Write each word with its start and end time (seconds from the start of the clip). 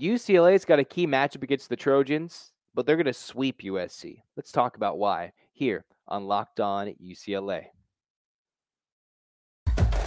UCLA's 0.00 0.64
got 0.64 0.78
a 0.78 0.84
key 0.84 1.06
matchup 1.06 1.42
against 1.42 1.68
the 1.68 1.76
Trojans, 1.76 2.52
but 2.74 2.86
they're 2.86 2.96
going 2.96 3.04
to 3.06 3.12
sweep 3.12 3.60
USC. 3.62 4.22
Let's 4.36 4.50
talk 4.50 4.76
about 4.76 4.98
why 4.98 5.32
here 5.52 5.84
on 6.08 6.26
Locked 6.26 6.60
On 6.60 6.94
UCLA. 7.02 7.66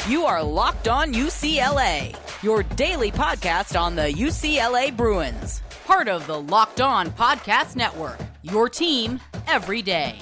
You 0.07 0.25
are 0.25 0.43
Locked 0.43 0.87
On 0.87 1.13
UCLA, 1.13 2.15
your 2.43 2.63
daily 2.63 3.11
podcast 3.11 3.79
on 3.79 3.95
the 3.95 4.11
UCLA 4.11 4.95
Bruins, 4.95 5.61
part 5.85 6.07
of 6.07 6.25
the 6.27 6.41
Locked 6.41 6.81
On 6.81 7.09
Podcast 7.11 7.75
Network, 7.75 8.19
your 8.41 8.67
team 8.67 9.19
every 9.47 9.81
day. 9.81 10.17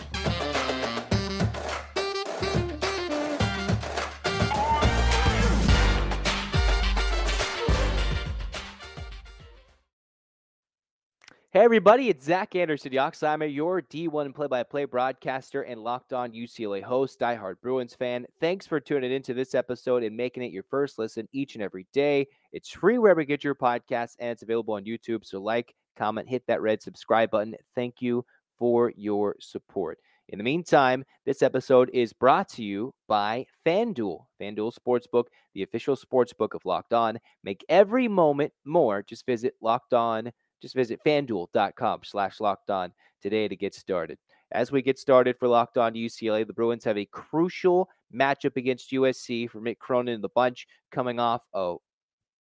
Hey, 11.53 11.65
everybody, 11.65 12.07
it's 12.07 12.23
Zach 12.23 12.55
Anderson 12.55 12.91
the 12.91 12.97
Yoxsimer, 12.97 13.53
your 13.53 13.81
D1 13.81 14.33
play 14.33 14.47
by 14.47 14.63
play 14.63 14.85
broadcaster 14.85 15.63
and 15.63 15.83
locked 15.83 16.13
on 16.13 16.31
UCLA 16.31 16.81
host, 16.81 17.19
diehard 17.19 17.55
Bruins 17.61 17.93
fan. 17.93 18.25
Thanks 18.39 18.65
for 18.65 18.79
tuning 18.79 19.11
into 19.11 19.33
this 19.33 19.53
episode 19.53 20.01
and 20.01 20.15
making 20.15 20.43
it 20.43 20.53
your 20.53 20.63
first 20.63 20.97
listen 20.97 21.27
each 21.33 21.55
and 21.55 21.61
every 21.61 21.87
day. 21.91 22.25
It's 22.53 22.69
free 22.69 22.97
wherever 22.99 23.19
you 23.19 23.27
get 23.27 23.43
your 23.43 23.53
podcasts 23.53 24.15
and 24.19 24.29
it's 24.29 24.43
available 24.43 24.75
on 24.75 24.85
YouTube. 24.85 25.25
So, 25.25 25.41
like, 25.41 25.75
comment, 25.97 26.29
hit 26.29 26.47
that 26.47 26.61
red 26.61 26.81
subscribe 26.81 27.31
button. 27.31 27.55
Thank 27.75 27.95
you 27.99 28.23
for 28.57 28.93
your 28.95 29.35
support. 29.41 29.97
In 30.29 30.37
the 30.37 30.45
meantime, 30.45 31.03
this 31.25 31.41
episode 31.41 31.89
is 31.91 32.13
brought 32.13 32.47
to 32.51 32.63
you 32.63 32.93
by 33.09 33.45
FanDuel, 33.65 34.23
FanDuel 34.41 34.71
Sportsbook, 34.73 35.25
the 35.53 35.63
official 35.63 35.97
sportsbook 35.97 36.53
of 36.53 36.63
Locked 36.63 36.93
On. 36.93 37.19
Make 37.43 37.65
every 37.67 38.07
moment 38.07 38.53
more. 38.63 39.03
Just 39.03 39.25
visit 39.25 39.55
Locked 39.61 39.93
On 39.93 40.31
just 40.61 40.75
visit 40.75 40.99
fanduel.com 41.05 42.01
slash 42.03 42.39
locked 42.39 42.69
on 42.69 42.93
today 43.21 43.47
to 43.47 43.55
get 43.55 43.73
started. 43.73 44.17
As 44.51 44.71
we 44.71 44.81
get 44.81 44.99
started 44.99 45.37
for 45.37 45.47
Locked 45.47 45.77
On 45.77 45.93
UCLA, 45.93 46.45
the 46.45 46.53
Bruins 46.53 46.83
have 46.83 46.97
a 46.97 47.05
crucial 47.05 47.87
matchup 48.13 48.57
against 48.57 48.91
USC 48.91 49.49
for 49.49 49.61
Mick 49.61 49.79
Cronin 49.79 50.15
and 50.15 50.23
the 50.23 50.29
bunch 50.29 50.67
coming 50.91 51.19
off 51.19 51.41
a, 51.53 51.75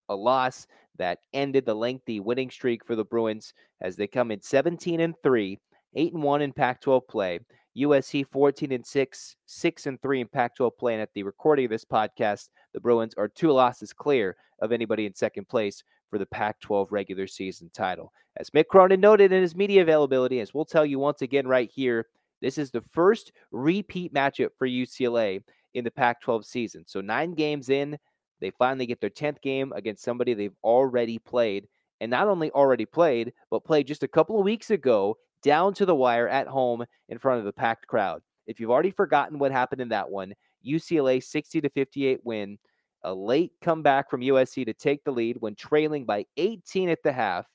a 0.09 0.15
loss 0.15 0.67
that 0.97 1.19
ended 1.33 1.65
the 1.65 1.73
lengthy 1.73 2.19
winning 2.19 2.49
streak 2.49 2.85
for 2.85 2.95
the 2.95 3.05
Bruins 3.05 3.53
as 3.79 3.95
they 3.95 4.07
come 4.07 4.29
in 4.29 4.41
17 4.41 4.99
and 4.99 5.15
3, 5.23 5.57
8 5.95 6.13
and 6.13 6.23
1 6.23 6.41
in 6.41 6.51
Pac 6.51 6.81
12 6.81 7.07
play. 7.07 7.39
USC 7.77 8.25
14 8.29 8.73
and 8.73 8.85
6, 8.85 9.35
6 9.45 9.85
and 9.85 10.01
3 10.01 10.21
in 10.21 10.27
Pac 10.27 10.57
12 10.57 10.77
play. 10.77 10.93
And 10.93 11.01
at 11.01 11.13
the 11.13 11.23
recording 11.23 11.65
of 11.65 11.71
this 11.71 11.85
podcast, 11.85 12.49
the 12.73 12.81
Bruins 12.81 13.13
are 13.17 13.29
two 13.29 13.51
losses 13.51 13.93
clear 13.93 14.35
of 14.61 14.73
anybody 14.73 15.05
in 15.05 15.15
second 15.15 15.47
place 15.47 15.81
for 16.11 16.19
the 16.19 16.25
Pac 16.27 16.59
12 16.59 16.91
regular 16.91 17.25
season 17.25 17.71
title. 17.73 18.13
As 18.37 18.51
Mick 18.51 18.67
Cronin 18.67 18.99
noted 18.99 19.31
in 19.31 19.41
his 19.41 19.55
media 19.55 19.81
availability, 19.81 20.39
as 20.39 20.53
we'll 20.53 20.65
tell 20.65 20.85
you 20.85 20.99
once 20.99 21.23
again 21.23 21.47
right 21.47 21.71
here, 21.73 22.07
this 22.41 22.57
is 22.57 22.69
the 22.69 22.83
first 22.91 23.31
repeat 23.51 24.13
matchup 24.13 24.49
for 24.57 24.67
UCLA 24.67 25.43
in 25.73 25.83
the 25.83 25.91
Pac 25.91 26.21
12 26.21 26.45
season. 26.45 26.83
So, 26.85 27.01
nine 27.01 27.33
games 27.33 27.69
in, 27.69 27.97
they 28.39 28.51
finally 28.51 28.85
get 28.85 28.99
their 28.99 29.09
10th 29.09 29.41
game 29.41 29.71
against 29.75 30.03
somebody 30.03 30.33
they've 30.33 30.55
already 30.63 31.17
played. 31.17 31.67
And 31.99 32.09
not 32.09 32.27
only 32.27 32.51
already 32.51 32.85
played, 32.85 33.31
but 33.51 33.63
played 33.63 33.85
just 33.87 34.03
a 34.03 34.07
couple 34.07 34.39
of 34.39 34.45
weeks 34.45 34.71
ago 34.71 35.17
down 35.43 35.73
to 35.75 35.85
the 35.85 35.95
wire 35.95 36.27
at 36.27 36.47
home 36.47 36.83
in 37.09 37.19
front 37.19 37.39
of 37.39 37.45
the 37.45 37.53
packed 37.53 37.87
crowd. 37.87 38.21
If 38.47 38.59
you've 38.59 38.71
already 38.71 38.91
forgotten 38.91 39.37
what 39.37 39.51
happened 39.51 39.81
in 39.81 39.89
that 39.89 40.09
one, 40.09 40.33
UCLA 40.65 41.23
60 41.23 41.61
to 41.61 41.69
58 41.69 42.19
win 42.23 42.57
a 43.03 43.13
late 43.13 43.53
comeback 43.61 44.09
from 44.09 44.21
USC 44.21 44.65
to 44.65 44.73
take 44.73 45.03
the 45.03 45.11
lead 45.11 45.37
when 45.39 45.55
trailing 45.55 46.05
by 46.05 46.25
18 46.37 46.89
at 46.89 47.03
the 47.03 47.11
half 47.11 47.45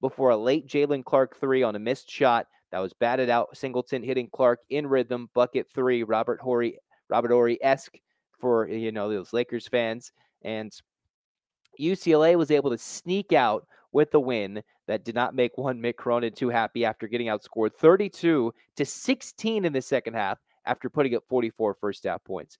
before 0.00 0.30
a 0.30 0.36
late 0.36 0.66
Jaylen 0.66 1.04
Clark 1.04 1.38
three 1.40 1.62
on 1.62 1.76
a 1.76 1.78
missed 1.78 2.10
shot 2.10 2.46
that 2.70 2.80
was 2.80 2.92
batted 2.92 3.30
out. 3.30 3.56
Singleton 3.56 4.02
hitting 4.02 4.28
Clark 4.32 4.60
in 4.70 4.86
rhythm, 4.86 5.30
bucket 5.34 5.66
three. 5.74 6.02
Robert 6.02 6.40
Horry, 6.40 6.78
Robert 7.08 7.30
Horry 7.30 7.62
esque 7.62 7.96
for 8.38 8.68
you 8.68 8.92
know 8.92 9.08
those 9.08 9.32
Lakers 9.32 9.68
fans, 9.68 10.12
and 10.42 10.72
UCLA 11.80 12.36
was 12.36 12.50
able 12.50 12.70
to 12.70 12.78
sneak 12.78 13.32
out 13.32 13.66
with 13.92 14.10
the 14.10 14.20
win 14.20 14.62
that 14.86 15.04
did 15.04 15.14
not 15.14 15.34
make 15.34 15.56
one 15.56 15.80
Mick 15.80 15.96
Cronin 15.96 16.32
too 16.32 16.48
happy 16.48 16.84
after 16.84 17.06
getting 17.06 17.28
outscored 17.28 17.72
32 17.74 18.52
to 18.76 18.84
16 18.84 19.64
in 19.64 19.72
the 19.72 19.80
second 19.80 20.14
half 20.14 20.38
after 20.66 20.90
putting 20.90 21.14
up 21.14 21.22
44 21.28 21.74
first 21.74 22.04
half 22.04 22.22
points. 22.24 22.58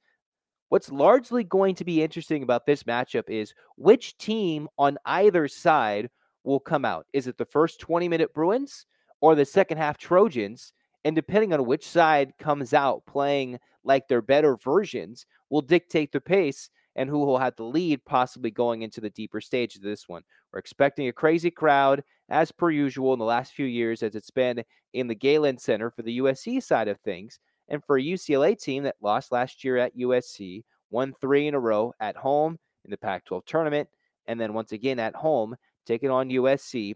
What's 0.69 0.91
largely 0.91 1.44
going 1.44 1.75
to 1.76 1.84
be 1.84 2.02
interesting 2.02 2.42
about 2.42 2.66
this 2.66 2.84
matchup 2.84 3.28
is 3.28 3.54
which 3.76 4.16
team 4.19 4.69
on 4.78 4.98
either 5.04 5.47
side 5.48 6.10
will 6.42 6.60
come 6.60 6.84
out. 6.84 7.06
Is 7.12 7.26
it 7.26 7.38
the 7.38 7.44
first 7.44 7.80
20 7.80 8.08
minute 8.08 8.34
Bruins 8.34 8.86
or 9.20 9.34
the 9.34 9.44
second 9.44 9.78
half 9.78 9.98
Trojans? 9.98 10.72
And 11.04 11.14
depending 11.14 11.52
on 11.52 11.66
which 11.66 11.86
side 11.86 12.32
comes 12.38 12.72
out 12.72 13.04
playing 13.06 13.58
like 13.84 14.08
their 14.08 14.22
better 14.22 14.56
versions, 14.56 15.26
will 15.50 15.60
dictate 15.60 16.12
the 16.12 16.20
pace 16.20 16.70
and 16.96 17.08
who 17.10 17.19
will 17.19 17.38
have 17.38 17.56
the 17.56 17.64
lead, 17.64 18.04
possibly 18.04 18.50
going 18.50 18.82
into 18.82 19.00
the 19.00 19.10
deeper 19.10 19.41
stage 19.41 19.76
of 19.76 19.82
this 19.82 20.08
one. 20.08 20.22
We're 20.52 20.60
expecting 20.60 21.08
a 21.08 21.12
crazy 21.12 21.50
crowd, 21.50 22.02
as 22.28 22.52
per 22.52 22.70
usual, 22.70 23.12
in 23.12 23.19
the 23.19 23.25
last 23.25 23.52
few 23.52 23.66
years, 23.66 24.02
as 24.02 24.14
it's 24.14 24.31
been 24.31 24.62
in 24.92 25.08
the 25.08 25.14
Galen 25.14 25.58
Center 25.58 25.91
for 25.91 26.02
the 26.02 26.19
USC 26.19 26.62
side 26.62 26.88
of 26.88 26.98
things. 27.00 27.38
And 27.69 27.82
for 27.84 27.97
a 27.97 28.02
UCLA 28.02 28.60
team 28.60 28.82
that 28.84 28.97
lost 29.00 29.32
last 29.32 29.64
year 29.64 29.78
at 29.78 29.97
USC, 29.97 30.64
won 30.91 31.14
three 31.20 31.47
in 31.47 31.54
a 31.54 31.60
row 31.60 31.92
at 32.00 32.16
home 32.16 32.58
in 32.84 32.91
the 32.91 32.97
Pac 32.97 33.25
12 33.25 33.44
tournament, 33.47 33.88
and 34.26 34.41
then 34.41 34.54
once 34.54 34.72
again 34.72 34.98
at 34.98 35.14
home, 35.14 35.56
taking 35.86 36.10
on 36.10 36.30
USC. 36.30 36.94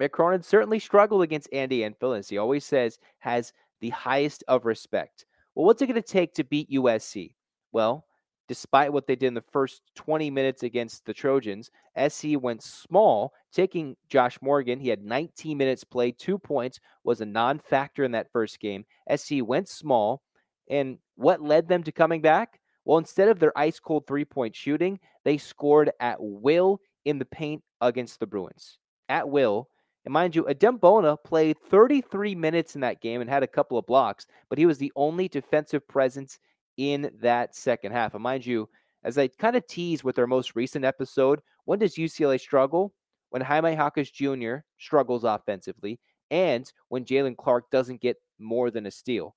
Mick 0.00 0.10
Cronin 0.10 0.42
certainly 0.42 0.78
struggled 0.78 1.22
against 1.22 1.52
Andy 1.52 1.84
Enfield, 1.84 2.16
as 2.16 2.28
he 2.28 2.38
always 2.38 2.64
says, 2.64 2.98
has 3.18 3.52
the 3.80 3.90
highest 3.90 4.44
of 4.48 4.64
respect. 4.64 5.26
Well, 5.54 5.66
what's 5.66 5.82
it 5.82 5.86
going 5.86 6.00
to 6.00 6.08
take 6.08 6.34
to 6.34 6.44
beat 6.44 6.70
USC? 6.70 7.34
Well, 7.72 8.06
despite 8.48 8.92
what 8.92 9.06
they 9.06 9.14
did 9.14 9.28
in 9.28 9.34
the 9.34 9.44
first 9.52 9.82
20 9.94 10.30
minutes 10.30 10.62
against 10.62 11.04
the 11.04 11.12
Trojans, 11.12 11.70
SC 12.08 12.28
went 12.40 12.62
small, 12.62 13.32
taking 13.52 13.94
Josh 14.08 14.38
Morgan. 14.40 14.80
He 14.80 14.88
had 14.88 15.04
19 15.04 15.56
minutes 15.56 15.84
played, 15.84 16.18
two 16.18 16.38
points, 16.38 16.80
was 17.04 17.20
a 17.20 17.26
non 17.26 17.58
factor 17.58 18.04
in 18.04 18.12
that 18.12 18.32
first 18.32 18.58
game. 18.58 18.84
SC 19.14 19.34
went 19.42 19.68
small. 19.68 20.22
And 20.70 20.98
what 21.16 21.42
led 21.42 21.68
them 21.68 21.82
to 21.84 21.92
coming 21.92 22.22
back? 22.22 22.60
Well, 22.84 22.98
instead 22.98 23.28
of 23.28 23.38
their 23.38 23.56
ice 23.56 23.78
cold 23.78 24.06
three 24.06 24.24
point 24.24 24.56
shooting, 24.56 24.98
they 25.24 25.36
scored 25.36 25.90
at 26.00 26.16
will 26.18 26.80
in 27.04 27.18
the 27.18 27.26
paint 27.26 27.62
against 27.80 28.18
the 28.18 28.26
Bruins. 28.26 28.78
At 29.08 29.28
will. 29.28 29.68
And 30.04 30.12
mind 30.12 30.34
you, 30.34 30.44
Adem 30.44 30.80
Bona 30.80 31.18
played 31.18 31.58
33 31.68 32.34
minutes 32.34 32.74
in 32.74 32.80
that 32.80 33.02
game 33.02 33.20
and 33.20 33.28
had 33.28 33.42
a 33.42 33.46
couple 33.46 33.76
of 33.76 33.84
blocks, 33.84 34.26
but 34.48 34.58
he 34.58 34.64
was 34.64 34.78
the 34.78 34.92
only 34.96 35.28
defensive 35.28 35.86
presence 35.86 36.38
in 36.78 37.10
that 37.20 37.54
second 37.54 37.92
half. 37.92 38.14
And 38.14 38.22
mind 38.22 38.46
you, 38.46 38.68
as 39.04 39.18
I 39.18 39.28
kind 39.28 39.56
of 39.56 39.66
tease 39.66 40.02
with 40.02 40.18
our 40.18 40.26
most 40.26 40.56
recent 40.56 40.84
episode, 40.84 41.40
when 41.66 41.80
does 41.80 41.96
UCLA 41.96 42.40
struggle? 42.40 42.94
When 43.30 43.42
Jaime 43.42 43.74
Jaquez 43.74 44.10
Jr. 44.10 44.56
struggles 44.78 45.24
offensively, 45.24 46.00
and 46.30 46.72
when 46.88 47.04
Jaylen 47.04 47.36
Clark 47.36 47.70
doesn't 47.70 48.00
get 48.00 48.16
more 48.38 48.70
than 48.70 48.86
a 48.86 48.90
steal. 48.90 49.36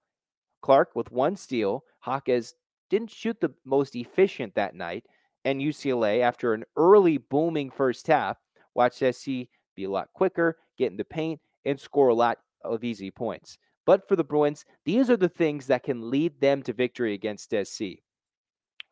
Clark 0.62 0.96
with 0.96 1.12
one 1.12 1.36
steal, 1.36 1.84
Jaquez 2.06 2.54
didn't 2.90 3.12
shoot 3.12 3.40
the 3.42 3.54
most 3.66 3.96
efficient 3.96 4.56
that 4.56 4.76
night, 4.76 5.06
and 5.44 5.60
UCLA, 5.60 6.22
after 6.22 6.54
an 6.54 6.64
early 6.78 7.18
booming 7.18 7.70
first 7.70 8.08
half, 8.08 8.38
watched 8.76 9.00
SC 9.00 9.48
be 9.76 9.84
a 9.84 9.90
lot 9.90 10.10
quicker, 10.14 10.58
get 10.78 10.92
in 10.92 10.98
the 10.98 11.04
paint, 11.04 11.40
and 11.66 11.80
score 11.80 12.10
a 12.10 12.14
lot 12.14 12.38
of 12.64 12.84
easy 12.84 13.12
points. 13.12 13.58
But 13.92 14.08
for 14.08 14.16
the 14.16 14.24
Bruins, 14.24 14.64
these 14.86 15.10
are 15.10 15.18
the 15.18 15.28
things 15.28 15.68
that 15.68 15.84
can 15.84 16.10
lead 16.10 16.40
them 16.40 16.64
to 16.64 16.72
victory 16.72 17.14
against 17.14 17.54
SC. 17.54 18.00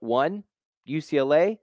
One, 0.02 0.44
UCLA, 0.86 1.58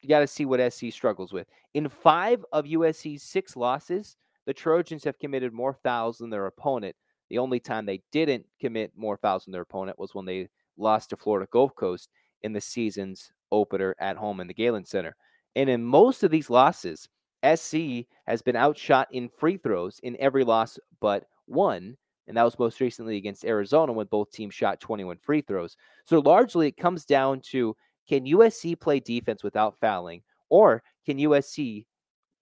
you 0.00 0.08
got 0.08 0.18
to 0.18 0.26
see 0.26 0.44
what 0.44 0.72
SC 0.72 0.86
struggles 0.90 1.32
with. 1.32 1.46
In 1.74 1.88
five 1.88 2.44
of 2.50 2.64
USC's 2.64 3.22
six 3.22 3.54
losses, 3.54 4.16
the 4.44 4.52
Trojans 4.52 5.04
have 5.04 5.20
committed 5.20 5.52
more 5.52 5.78
fouls 5.84 6.18
than 6.18 6.30
their 6.30 6.46
opponent. 6.46 6.96
The 7.30 7.38
only 7.38 7.60
time 7.60 7.86
they 7.86 8.02
didn't 8.10 8.44
commit 8.60 8.90
more 8.96 9.18
fouls 9.18 9.44
than 9.44 9.52
their 9.52 9.62
opponent 9.62 10.00
was 10.00 10.12
when 10.12 10.24
they 10.24 10.48
lost 10.76 11.10
to 11.10 11.16
Florida 11.16 11.46
Gulf 11.52 11.76
Coast 11.76 12.08
in 12.42 12.52
the 12.52 12.60
season's 12.60 13.30
opener 13.52 13.94
at 14.00 14.16
home 14.16 14.40
in 14.40 14.48
the 14.48 14.52
Galen 14.52 14.84
Center. 14.84 15.14
And 15.54 15.70
in 15.70 15.84
most 15.84 16.24
of 16.24 16.32
these 16.32 16.50
losses, 16.50 17.08
SC 17.54 18.08
has 18.26 18.42
been 18.42 18.56
outshot 18.56 19.06
in 19.12 19.28
free 19.28 19.58
throws 19.58 20.00
in 20.02 20.16
every 20.18 20.42
loss 20.42 20.76
but 21.00 21.28
one 21.46 21.96
and 22.26 22.36
that 22.36 22.44
was 22.44 22.58
most 22.58 22.80
recently 22.80 23.16
against 23.16 23.44
Arizona 23.44 23.92
when 23.92 24.06
both 24.06 24.30
teams 24.30 24.54
shot 24.54 24.80
21 24.80 25.18
free 25.18 25.40
throws. 25.40 25.76
So 26.04 26.20
largely 26.20 26.68
it 26.68 26.76
comes 26.76 27.04
down 27.04 27.40
to 27.50 27.76
can 28.08 28.24
USC 28.24 28.78
play 28.78 29.00
defense 29.00 29.42
without 29.42 29.78
fouling, 29.80 30.22
or 30.48 30.82
can 31.06 31.18
USC 31.18 31.86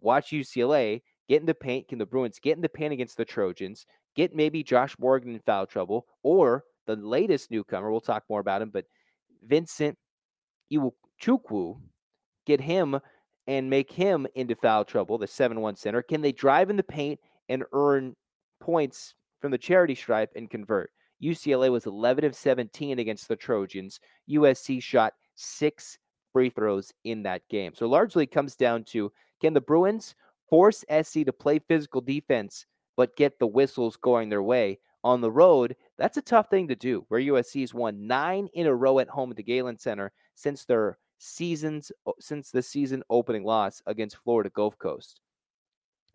watch 0.01 0.31
UCLA 0.31 1.03
get 1.29 1.41
in 1.41 1.47
the 1.47 1.55
paint? 1.55 1.89
Can 1.89 1.99
the 1.99 2.07
Bruins 2.07 2.39
get 2.41 2.57
in 2.57 2.63
the 2.63 2.69
paint 2.69 2.93
against 2.93 3.17
the 3.17 3.25
Trojans, 3.25 3.87
get 4.17 4.35
maybe 4.35 4.63
Josh 4.63 4.97
Morgan 4.99 5.35
in 5.35 5.41
foul 5.41 5.67
trouble, 5.67 6.07
or 6.23 6.65
the 6.87 6.97
latest 6.97 7.51
newcomer, 7.51 7.91
we'll 7.91 8.01
talk 8.01 8.25
more 8.29 8.41
about 8.41 8.63
him, 8.63 8.71
but 8.71 8.87
Vincent 9.47 9.97
Iwuchukwu, 10.73 11.79
get 12.47 12.61
him 12.61 12.99
and 13.47 13.71
make 13.71 13.91
him 13.91 14.27
into 14.35 14.55
foul 14.57 14.85
trouble, 14.85 15.19
the 15.19 15.27
7 15.27 15.61
1 15.61 15.77
center? 15.77 16.03
Can 16.03 16.21
they 16.21 16.33
drive 16.33 16.71
in 16.71 16.77
the 16.77 16.83
paint 16.83 17.21
and 17.49 17.65
earn 17.73 18.15
points 18.61 19.15
from 19.41 19.51
the 19.51 19.59
charity 19.59 19.95
stripe 19.95 20.31
and 20.37 20.51
convert? 20.51 20.91
UCLA 21.23 21.71
was 21.71 21.87
11 21.87 22.25
of 22.25 22.35
17 22.35 22.99
against 22.99 23.29
the 23.29 23.37
Trojans. 23.37 24.01
USC 24.31 24.83
shot 24.83 25.15
six 25.35 25.99
free 26.33 26.51
throws 26.51 26.93
in 27.05 27.23
that 27.25 27.43
game. 27.49 27.73
So 27.75 27.87
largely 27.87 28.27
comes 28.27 28.57
down 28.57 28.85
to 28.85 29.13
can 29.41 29.55
the 29.55 29.61
Bruins 29.61 30.15
force 30.49 30.85
SC 31.03 31.25
to 31.25 31.33
play 31.33 31.59
physical 31.59 32.01
defense 32.01 32.67
but 32.97 33.17
get 33.17 33.39
the 33.39 33.47
whistles 33.47 33.97
going 33.97 34.29
their 34.29 34.43
way 34.43 34.79
on 35.03 35.21
the 35.21 35.31
road? 35.31 35.77
That's 35.99 36.17
a 36.17 36.23
tough 36.23 36.51
thing 36.51 36.69
to 36.69 36.77
do. 36.77 37.05
Where 37.09 37.21
USC 37.21 37.61
has 37.61 37.75
won 37.75 38.07
nine 38.07 38.49
in 38.55 38.67
a 38.67 38.75
row 38.75 38.99
at 38.99 39.09
home 39.09 39.31
at 39.31 39.37
the 39.37 39.43
Galen 39.43 39.79
Center 39.79 40.13
since 40.35 40.65
their 40.65 40.99
seasons 41.19 41.93
since 42.19 42.51
the 42.51 42.63
season 42.63 43.03
opening 43.11 43.45
loss 43.45 43.83
against 43.87 44.17
Florida 44.25 44.51
Gulf 44.51 44.79
Coast. 44.79 45.21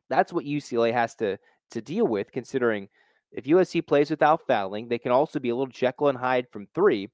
That's 0.10 0.34
what 0.34 0.46
UCLA 0.46 0.92
has 0.94 1.16
to 1.16 1.38
to 1.72 1.82
deal 1.82 2.08
with 2.08 2.32
considering 2.32 2.90
if 3.36 3.44
USC 3.44 3.86
plays 3.86 4.10
without 4.10 4.48
fouling, 4.48 4.88
they 4.88 4.98
can 4.98 5.12
also 5.12 5.40
be 5.40 5.50
a 5.50 5.56
little 5.56 5.72
Jekyll 5.72 6.08
and 6.08 6.18
Hyde 6.18 6.48
from 6.52 6.68
three. 6.74 7.10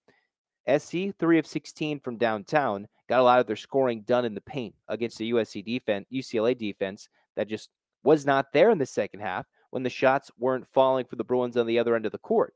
SC, 0.70 1.18
three 1.20 1.40
of 1.40 1.48
16 1.48 2.00
from 2.00 2.18
downtown, 2.18 2.88
got 3.10 3.20
a 3.20 3.24
lot 3.24 3.40
of 3.40 3.48
their 3.48 3.56
scoring 3.56 4.04
done 4.04 4.24
in 4.24 4.36
the 4.36 4.42
paint 4.42 4.76
against 4.88 5.18
the 5.18 5.32
USC 5.32 5.66
defense, 5.66 6.08
UCLA 6.14 6.56
defense 6.56 7.10
that 7.36 7.50
just 7.50 7.70
was 8.04 8.24
not 8.24 8.54
there 8.54 8.70
in 8.70 8.78
the 8.78 8.86
second 8.86 9.22
half 9.22 9.48
when 9.72 9.82
the 9.82 9.90
shots 9.90 10.30
weren't 10.38 10.68
falling 10.72 11.06
for 11.06 11.16
the 11.16 11.24
Bruins 11.24 11.58
on 11.58 11.66
the 11.66 11.80
other 11.80 11.96
end 11.96 12.06
of 12.06 12.12
the 12.12 12.20
court. 12.20 12.54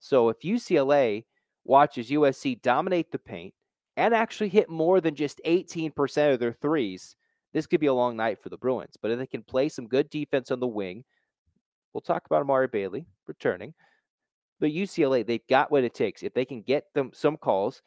So 0.00 0.28
if 0.28 0.40
UCLA 0.40 1.24
watches 1.64 2.10
USC 2.10 2.60
dominate 2.60 3.10
the 3.10 3.18
paint 3.18 3.54
and 3.96 4.14
actually 4.14 4.50
hit 4.50 4.68
more 4.68 5.00
than 5.00 5.14
just 5.14 5.40
18% 5.46 6.34
of 6.34 6.40
their 6.40 6.52
threes, 6.52 7.16
this 7.54 7.66
could 7.66 7.80
be 7.80 7.86
a 7.86 7.94
long 7.94 8.16
night 8.16 8.38
for 8.38 8.50
the 8.50 8.58
Bruins. 8.58 8.98
But 9.00 9.12
if 9.12 9.18
they 9.18 9.26
can 9.26 9.42
play 9.42 9.70
some 9.70 9.88
good 9.88 10.10
defense 10.10 10.50
on 10.50 10.60
the 10.60 10.66
wing, 10.66 11.04
we'll 11.98 12.14
talk 12.14 12.26
about 12.26 12.42
Amari 12.42 12.68
Bailey 12.68 13.06
returning. 13.26 13.74
But 14.60 14.70
UCLA, 14.70 15.26
they've 15.26 15.46
got 15.48 15.72
what 15.72 15.82
it 15.82 15.94
takes. 15.94 16.22
If 16.22 16.32
they 16.32 16.44
can 16.44 16.62
get 16.62 16.84
them 16.94 17.10
some 17.12 17.36
calls, 17.36 17.82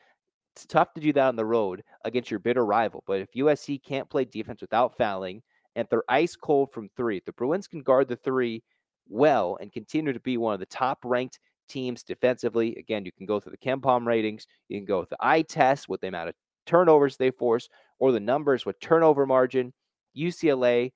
it's 0.53 0.65
tough 0.65 0.93
to 0.95 1.01
do 1.01 1.13
that 1.13 1.27
on 1.27 1.37
the 1.37 1.45
road 1.45 1.81
against 2.03 2.29
your 2.29 2.41
bitter 2.41 2.65
rival. 2.65 3.05
But 3.07 3.21
if 3.21 3.31
USC 3.37 3.81
can't 3.81 4.09
play 4.09 4.25
defense 4.25 4.59
without 4.59 4.97
fouling 4.97 5.41
and 5.77 5.87
they're 5.89 6.03
ice 6.09 6.35
cold 6.35 6.73
from 6.73 6.89
three, 6.97 7.21
the 7.25 7.31
Bruins 7.31 7.67
can 7.67 7.83
guard 7.83 8.09
the 8.09 8.17
three 8.17 8.63
well 9.07 9.57
and 9.61 9.71
continue 9.71 10.11
to 10.11 10.19
be 10.19 10.35
one 10.35 10.53
of 10.53 10.59
the 10.59 10.65
top 10.65 10.99
ranked 11.05 11.39
teams 11.69 12.03
defensively. 12.03 12.75
Again, 12.75 13.05
you 13.05 13.13
can 13.13 13.25
go 13.25 13.39
through 13.39 13.53
the 13.53 13.69
KenPom 13.69 14.05
ratings, 14.05 14.45
you 14.67 14.77
can 14.77 14.85
go 14.85 14.99
with 14.99 15.09
the 15.09 15.17
eye 15.21 15.43
test 15.43 15.87
with 15.87 16.01
the 16.01 16.07
amount 16.07 16.27
of 16.27 16.35
turnovers 16.65 17.15
they 17.15 17.31
force, 17.31 17.69
or 17.97 18.11
the 18.11 18.19
numbers 18.19 18.65
with 18.65 18.77
turnover 18.81 19.25
margin. 19.25 19.71
UCLA 20.17 20.91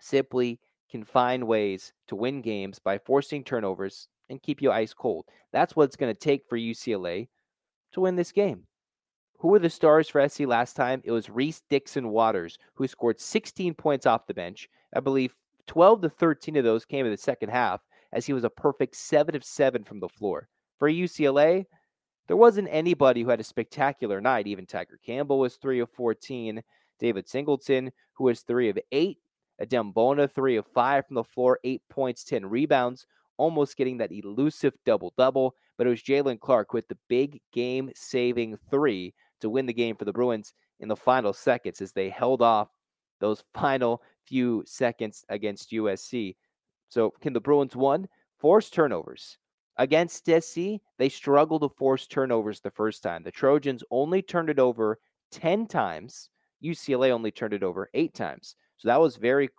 simply 0.00 0.60
can 0.90 1.04
find 1.04 1.46
ways 1.46 1.92
to 2.08 2.16
win 2.16 2.42
games 2.42 2.78
by 2.78 2.98
forcing 2.98 3.44
turnovers 3.44 4.08
and 4.28 4.42
keep 4.42 4.60
you 4.62 4.70
ice 4.70 4.92
cold. 4.92 5.26
That's 5.52 5.76
what 5.76 5.84
it's 5.84 5.96
going 5.96 6.12
to 6.12 6.18
take 6.18 6.42
for 6.48 6.58
UCLA 6.58 7.28
to 7.92 8.00
win 8.00 8.16
this 8.16 8.32
game. 8.32 8.64
Who 9.38 9.48
were 9.48 9.58
the 9.58 9.70
stars 9.70 10.08
for 10.08 10.26
SC 10.28 10.40
last 10.40 10.74
time? 10.74 11.00
It 11.04 11.12
was 11.12 11.30
Reese 11.30 11.62
Dixon 11.70 12.08
Waters, 12.08 12.58
who 12.74 12.88
scored 12.88 13.20
16 13.20 13.74
points 13.74 14.04
off 14.04 14.26
the 14.26 14.34
bench. 14.34 14.68
I 14.94 15.00
believe 15.00 15.34
12 15.68 16.02
to 16.02 16.08
13 16.08 16.56
of 16.56 16.64
those 16.64 16.84
came 16.84 17.06
in 17.06 17.12
the 17.12 17.18
second 17.18 17.50
half, 17.50 17.80
as 18.12 18.26
he 18.26 18.32
was 18.32 18.44
a 18.44 18.50
perfect 18.50 18.96
7 18.96 19.36
of 19.36 19.44
7 19.44 19.84
from 19.84 20.00
the 20.00 20.08
floor. 20.08 20.48
For 20.78 20.90
UCLA, 20.90 21.66
there 22.26 22.36
wasn't 22.36 22.68
anybody 22.70 23.22
who 23.22 23.30
had 23.30 23.40
a 23.40 23.44
spectacular 23.44 24.20
night. 24.20 24.46
Even 24.46 24.66
Tiger 24.66 24.98
Campbell 25.04 25.38
was 25.38 25.56
3 25.56 25.80
of 25.80 25.90
14. 25.90 26.62
David 26.98 27.28
Singleton, 27.28 27.92
who 28.14 28.24
was 28.24 28.40
3 28.40 28.70
of 28.70 28.78
8. 28.90 29.18
Adem 29.62 29.92
Bona, 29.92 30.28
3 30.28 30.56
of 30.56 30.66
5 30.66 31.06
from 31.06 31.14
the 31.14 31.24
floor, 31.24 31.58
8 31.64 31.82
points, 31.88 32.24
10 32.24 32.46
rebounds 32.46 33.06
almost 33.38 33.76
getting 33.76 33.96
that 33.98 34.12
elusive 34.12 34.74
double 34.84 35.14
double, 35.16 35.54
but 35.78 35.86
it 35.86 35.90
was 35.90 36.02
Jaylen 36.02 36.38
Clark 36.38 36.74
with 36.74 36.86
the 36.88 36.98
big 37.08 37.40
game 37.52 37.90
saving 37.94 38.58
three 38.70 39.14
to 39.40 39.48
win 39.48 39.64
the 39.64 39.72
game 39.72 39.96
for 39.96 40.04
the 40.04 40.12
Bruins 40.12 40.52
in 40.80 40.88
the 40.88 40.96
final 40.96 41.32
seconds 41.32 41.80
as 41.80 41.92
they 41.92 42.10
held 42.10 42.42
off 42.42 42.68
those 43.20 43.42
final 43.54 44.02
few 44.26 44.62
seconds 44.66 45.24
against 45.30 45.70
USC. 45.70 46.36
So, 46.90 47.12
can 47.20 47.32
the 47.32 47.40
Bruins 47.40 47.74
one 47.74 48.08
force 48.38 48.68
turnovers? 48.68 49.38
Against 49.76 50.26
SC, 50.26 50.80
they 50.98 51.08
struggled 51.08 51.62
to 51.62 51.68
force 51.68 52.08
turnovers 52.08 52.60
the 52.60 52.70
first 52.70 53.02
time. 53.02 53.22
The 53.22 53.30
Trojans 53.30 53.84
only 53.92 54.22
turned 54.22 54.50
it 54.50 54.58
over 54.58 54.98
10 55.30 55.68
times. 55.68 56.30
UCLA 56.64 57.10
only 57.10 57.30
turned 57.30 57.54
it 57.54 57.62
over 57.62 57.88
eight 57.94 58.12
times. 58.12 58.56
So 58.78 58.88
that 58.88 59.00
was 59.00 59.16
very, 59.16 59.50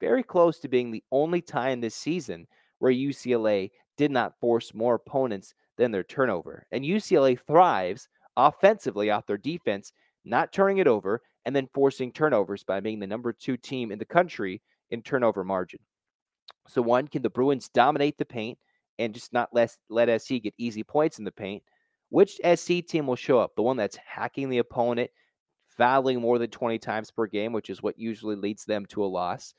very 0.00 0.22
close 0.22 0.58
to 0.60 0.68
being 0.68 0.90
the 0.90 1.04
only 1.10 1.40
time 1.40 1.80
this 1.80 1.94
season 1.94 2.46
where 2.78 2.92
UCLA 2.92 3.70
did 3.96 4.10
not 4.10 4.38
force 4.40 4.74
more 4.74 4.96
opponents 4.96 5.54
than 5.78 5.92
their 5.92 6.02
turnover. 6.02 6.66
And 6.72 6.84
UCLA 6.84 7.38
thrives 7.46 8.08
offensively 8.36 9.10
off 9.10 9.26
their 9.26 9.38
defense, 9.38 9.92
not 10.24 10.52
turning 10.52 10.78
it 10.78 10.86
over 10.86 11.22
and 11.44 11.54
then 11.54 11.68
forcing 11.72 12.12
turnovers 12.12 12.64
by 12.64 12.80
being 12.80 12.98
the 12.98 13.06
number 13.06 13.32
two 13.32 13.56
team 13.56 13.92
in 13.92 13.98
the 13.98 14.04
country 14.04 14.60
in 14.90 15.02
turnover 15.02 15.44
margin. 15.44 15.80
So, 16.68 16.82
one, 16.82 17.08
can 17.08 17.22
the 17.22 17.30
Bruins 17.30 17.68
dominate 17.68 18.18
the 18.18 18.24
paint 18.24 18.58
and 18.98 19.14
just 19.14 19.32
not 19.32 19.48
let, 19.52 19.76
let 19.88 20.22
SC 20.22 20.34
get 20.42 20.54
easy 20.58 20.84
points 20.84 21.18
in 21.18 21.24
the 21.24 21.32
paint? 21.32 21.62
Which 22.10 22.40
SC 22.54 22.86
team 22.86 23.06
will 23.06 23.16
show 23.16 23.38
up? 23.38 23.52
The 23.56 23.62
one 23.62 23.76
that's 23.76 23.96
hacking 23.96 24.48
the 24.48 24.58
opponent, 24.58 25.10
fouling 25.76 26.20
more 26.20 26.38
than 26.38 26.50
20 26.50 26.78
times 26.78 27.10
per 27.10 27.26
game, 27.26 27.52
which 27.52 27.70
is 27.70 27.82
what 27.82 27.98
usually 27.98 28.36
leads 28.36 28.64
them 28.64 28.86
to 28.86 29.04
a 29.04 29.06
loss. 29.06 29.54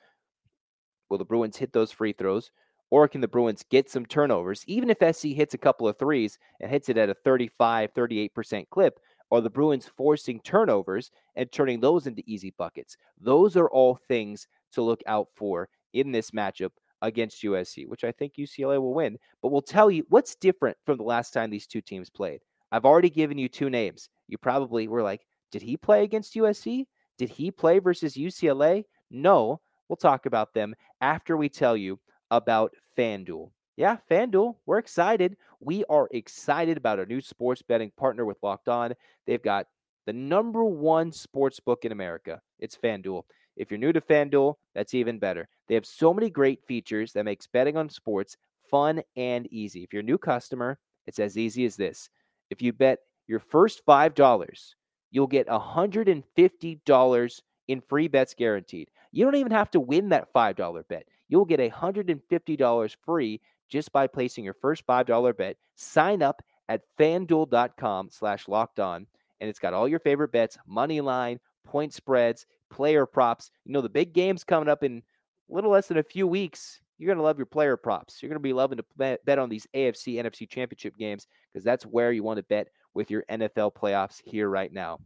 Will 1.10 1.18
the 1.18 1.26
Bruins 1.26 1.58
hit 1.58 1.74
those 1.74 1.92
free 1.92 2.14
throws? 2.14 2.52
or 2.94 3.08
can 3.08 3.22
the 3.22 3.28
Bruins 3.28 3.66
get 3.72 3.90
some 3.90 4.06
turnovers? 4.06 4.64
Even 4.68 4.92
if 4.92 5.16
SC 5.16 5.30
hits 5.30 5.56
a 5.56 5.58
couple 5.58 5.88
of 5.88 5.98
threes 5.98 6.38
and 6.60 6.70
hits 6.70 6.90
it 6.90 6.98
at 7.00 7.10
a 7.10 7.16
35, 7.16 7.92
38% 7.92 8.70
clip, 8.70 9.00
are 9.32 9.42
the 9.42 9.50
Bruins 9.50 9.90
forcing 9.98 10.40
turnovers 10.42 11.10
and 11.36 11.52
turning 11.52 11.80
those 11.80 12.06
into 12.06 12.22
easy 12.28 12.54
buckets? 12.56 12.96
Those 13.20 13.58
are 13.58 13.68
all 13.68 13.98
things 14.08 14.48
to 14.74 14.84
look 14.84 15.02
out 15.08 15.30
for 15.34 15.70
in 15.94 16.12
this 16.12 16.30
matchup 16.30 16.70
against 17.02 17.42
USC, 17.42 17.88
which 17.88 18.04
I 18.04 18.12
think 18.12 18.34
UCLA 18.38 18.80
will 18.80 18.94
win. 18.94 19.18
But 19.42 19.52
we'll 19.52 19.64
tell 19.64 19.90
you 19.90 20.06
what's 20.10 20.36
different 20.36 20.78
from 20.86 20.98
the 20.98 21.04
last 21.04 21.32
time 21.32 21.50
these 21.50 21.66
two 21.66 21.82
teams 21.82 22.12
played. 22.12 22.42
I've 22.72 22.86
already 22.86 23.10
given 23.10 23.40
you 23.40 23.50
two 23.50 23.72
names. 23.72 24.08
You 24.28 24.38
probably 24.38 24.88
were 24.88 25.02
like, 25.02 25.26
did 25.54 25.62
he 25.62 25.78
play 25.78 26.04
against 26.04 26.34
USC? 26.34 26.88
Did 27.20 27.30
he 27.30 27.52
play 27.52 27.78
versus 27.78 28.16
UCLA? 28.16 28.86
No. 29.12 29.62
We'll 29.88 29.98
talk 29.98 30.26
about 30.26 30.56
them 30.56 30.74
after 31.00 31.38
we 31.38 31.48
tell 31.48 31.78
you 31.78 32.00
about 32.32 32.74
FanDuel. 32.98 33.52
Yeah, 33.78 33.98
FanDuel, 34.10 34.56
we're 34.66 34.80
excited. 34.80 35.38
We 35.60 35.86
are 35.90 36.10
excited 36.10 36.76
about 36.76 36.98
our 36.98 37.06
new 37.06 37.22
sports 37.22 37.62
betting 37.62 37.92
partner 37.96 38.26
with 38.26 38.42
Locked 38.42 38.68
On. 38.68 38.96
They've 39.28 39.44
got 39.44 39.68
the 40.08 40.14
number 40.14 40.64
one 40.64 41.12
sports 41.12 41.60
book 41.60 41.86
in 41.86 41.92
America. 41.92 42.42
It's 42.58 42.76
FanDuel. 42.76 43.22
If 43.56 43.70
you're 43.70 43.78
new 43.78 43.94
to 43.94 44.02
FanDuel, 44.02 44.56
that's 44.74 44.96
even 44.96 45.20
better. 45.20 45.48
They 45.68 45.76
have 45.76 45.86
so 45.86 46.16
many 46.16 46.32
great 46.32 46.66
features 46.66 47.14
that 47.14 47.26
makes 47.26 47.46
betting 47.46 47.78
on 47.78 47.90
sports 47.90 48.38
fun 48.72 49.04
and 49.16 49.46
easy. 49.54 49.84
If 49.84 49.94
you're 49.94 50.00
a 50.00 50.04
new 50.04 50.18
customer, 50.18 50.80
it's 51.06 51.20
as 51.20 51.38
easy 51.38 51.64
as 51.66 51.76
this. 51.76 52.10
If 52.50 52.60
you 52.60 52.74
bet 52.74 53.02
your 53.28 53.40
first 53.40 53.86
$5, 53.86 54.74
you'll 55.14 55.28
get 55.28 55.48
$150 55.48 57.42
in 57.70 57.80
free 57.80 58.08
bets 58.10 58.34
guaranteed. 58.34 58.92
You 59.14 59.24
don't 59.24 59.36
even 59.36 59.54
have 59.54 59.72
to 59.72 59.80
win 59.80 60.10
that 60.10 60.34
$5 60.34 60.88
bet 60.90 61.08
you'll 61.34 61.46
get 61.46 61.60
$150 61.60 62.96
free 63.04 63.42
just 63.68 63.92
by 63.92 64.06
placing 64.06 64.44
your 64.44 64.54
first 64.54 64.86
$5 64.86 65.36
bet. 65.36 65.58
Sign 65.76 66.22
up 66.22 66.44
at 66.70 66.84
fanduel.com 67.00 68.10
slash 68.12 68.48
locked 68.48 68.80
on. 68.80 69.08
And 69.42 69.50
it's 69.50 69.58
got 69.58 69.74
all 69.74 69.88
your 69.88 70.00
favorite 70.00 70.32
bets, 70.32 70.60
money 70.68 71.02
line, 71.02 71.40
point 71.66 71.92
spreads, 71.92 72.46
player 72.70 73.08
props. 73.08 73.50
You 73.66 73.74
know, 73.74 73.82
the 73.82 73.90
big 73.90 74.14
game's 74.14 74.44
coming 74.44 74.70
up 74.70 74.84
in 74.84 75.02
a 75.50 75.56
little 75.56 75.72
less 75.72 75.88
than 75.88 75.98
a 75.98 76.04
few 76.04 76.28
weeks. 76.28 76.80
You're 77.04 77.14
going 77.14 77.18
to 77.18 77.24
love 77.24 77.38
your 77.38 77.46
player 77.46 77.76
props. 77.76 78.22
You're 78.24 78.30
going 78.30 78.40
to 78.40 78.40
be 78.40 78.54
loving 78.54 78.78
to 78.78 79.18
bet 79.26 79.38
on 79.38 79.50
these 79.50 79.68
AFC, 79.76 80.16
NFC 80.16 80.50
championship 80.50 80.96
games 80.96 81.28
because 81.52 81.66
that's 81.66 81.86
where 81.86 82.14
you 82.14 82.24
want 82.24 82.38
to 82.38 82.44
bet 82.44 82.70
with 82.94 83.12
your 83.12 83.26
NFL 83.30 83.74
playoffs 83.76 84.22
here 84.24 84.48
right 84.48 84.72
now. 84.72 85.00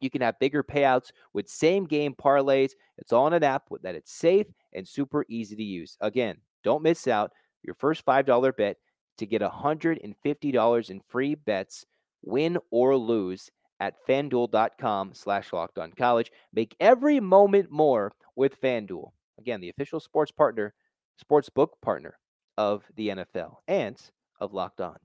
You 0.00 0.10
can 0.10 0.20
have 0.22 0.40
bigger 0.40 0.64
payouts 0.64 1.12
with 1.32 1.48
same 1.48 1.84
game 1.84 2.12
parlays. 2.12 2.72
It's 2.98 3.12
all 3.12 3.26
on 3.26 3.34
an 3.34 3.44
app 3.44 3.68
that 3.84 3.94
it's 3.94 4.12
safe 4.12 4.48
and 4.72 4.86
super 4.86 5.24
easy 5.28 5.54
to 5.54 5.62
use. 5.62 5.96
Again, 6.00 6.38
don't 6.64 6.82
miss 6.82 7.06
out 7.06 7.30
your 7.62 7.76
first 7.76 8.04
$5 8.04 8.56
bet 8.56 8.78
to 9.18 9.26
get 9.26 9.42
$150 9.42 10.90
in 10.90 11.00
free 11.08 11.36
bets, 11.36 11.86
win 12.22 12.58
or 12.72 12.96
lose 12.96 13.48
at 13.78 13.94
fanduel.com 14.08 15.12
slash 15.14 15.52
locked 15.52 15.78
on 15.78 15.92
college. 15.92 16.32
Make 16.52 16.74
every 16.80 17.20
moment 17.20 17.70
more 17.70 18.12
with 18.34 18.60
FanDuel. 18.60 19.12
Again, 19.38 19.60
the 19.60 19.68
official 19.68 20.00
sports 20.00 20.32
partner, 20.32 20.74
sports 21.16 21.48
book 21.48 21.78
partner 21.82 22.18
of 22.58 22.84
the 22.96 23.08
NFL 23.08 23.56
and 23.68 23.96
of 24.40 24.52
Locked 24.52 24.80
On. 24.80 24.96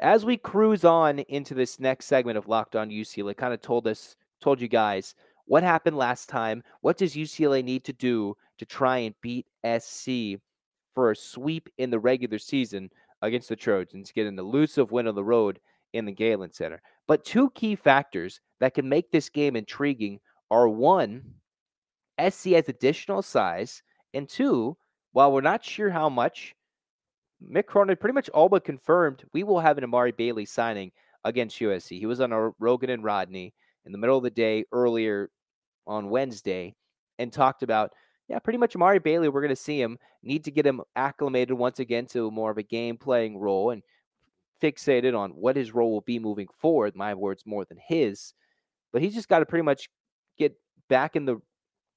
As 0.00 0.24
we 0.24 0.36
cruise 0.36 0.84
on 0.84 1.18
into 1.20 1.54
this 1.54 1.80
next 1.80 2.06
segment 2.06 2.38
of 2.38 2.46
Locked 2.46 2.76
On 2.76 2.90
UCLA, 2.90 3.36
kind 3.36 3.52
of 3.52 3.60
told 3.60 3.86
us 3.86 4.16
told 4.40 4.60
you 4.60 4.68
guys 4.68 5.14
what 5.46 5.62
happened 5.62 5.96
last 5.96 6.28
time. 6.28 6.62
What 6.82 6.96
does 6.96 7.14
UCLA 7.14 7.64
need 7.64 7.84
to 7.84 7.92
do 7.92 8.36
to 8.58 8.66
try 8.66 8.98
and 8.98 9.14
beat 9.20 9.46
SC 9.64 10.40
for 10.94 11.10
a 11.10 11.16
sweep 11.16 11.68
in 11.78 11.90
the 11.90 11.98
regular 11.98 12.38
season 12.38 12.90
against 13.22 13.48
the 13.48 13.56
Trojans, 13.56 14.12
get 14.12 14.26
an 14.26 14.38
elusive 14.38 14.92
win 14.92 15.08
on 15.08 15.14
the 15.14 15.24
road 15.24 15.58
in 15.92 16.04
the 16.04 16.12
Galen 16.12 16.52
Center? 16.52 16.80
But 17.08 17.24
two 17.24 17.50
key 17.50 17.74
factors 17.74 18.40
that 18.60 18.74
can 18.74 18.88
make 18.88 19.10
this 19.10 19.28
game 19.28 19.56
intriguing 19.56 20.20
are 20.50 20.68
one, 20.68 21.22
SC 22.20 22.50
has 22.50 22.68
additional 22.68 23.22
size, 23.22 23.82
and 24.14 24.28
two, 24.28 24.76
while 25.12 25.32
we're 25.32 25.40
not 25.40 25.64
sure 25.64 25.90
how 25.90 26.08
much, 26.08 26.54
Mick 27.42 27.66
Cronin 27.66 27.96
pretty 27.96 28.14
much 28.14 28.28
all 28.30 28.48
but 28.48 28.64
confirmed 28.64 29.24
we 29.32 29.44
will 29.44 29.60
have 29.60 29.78
an 29.78 29.84
Amari 29.84 30.12
Bailey 30.12 30.44
signing 30.44 30.90
against 31.24 31.58
USC. 31.60 31.98
He 31.98 32.06
was 32.06 32.20
on 32.20 32.32
a 32.32 32.50
Roggin 32.60 32.90
and 32.90 33.04
Rodney 33.04 33.54
in 33.86 33.92
the 33.92 33.98
middle 33.98 34.16
of 34.16 34.24
the 34.24 34.30
day 34.30 34.64
earlier 34.72 35.30
on 35.86 36.10
Wednesday 36.10 36.74
and 37.18 37.32
talked 37.32 37.62
about, 37.62 37.92
yeah, 38.28 38.38
pretty 38.38 38.58
much 38.58 38.74
Amari 38.74 38.98
Bailey. 38.98 39.28
We're 39.28 39.40
going 39.40 39.48
to 39.50 39.56
see 39.56 39.80
him. 39.80 39.98
Need 40.22 40.44
to 40.44 40.50
get 40.50 40.66
him 40.66 40.82
acclimated 40.96 41.56
once 41.56 41.78
again 41.78 42.06
to 42.06 42.30
more 42.30 42.50
of 42.50 42.58
a 42.58 42.62
game 42.62 42.96
playing 42.96 43.38
role 43.38 43.70
and 43.70 43.82
fixated 44.62 45.16
on 45.16 45.30
what 45.30 45.56
his 45.56 45.72
role 45.72 45.92
will 45.92 46.00
be 46.02 46.18
moving 46.18 46.48
forward. 46.60 46.96
My 46.96 47.14
words 47.14 47.44
more 47.46 47.64
than 47.64 47.78
his, 47.86 48.34
but 48.92 49.00
he's 49.00 49.14
just 49.14 49.28
got 49.28 49.38
to 49.38 49.46
pretty 49.46 49.62
much 49.62 49.88
get 50.38 50.54
back 50.88 51.16
in 51.16 51.24
the 51.24 51.40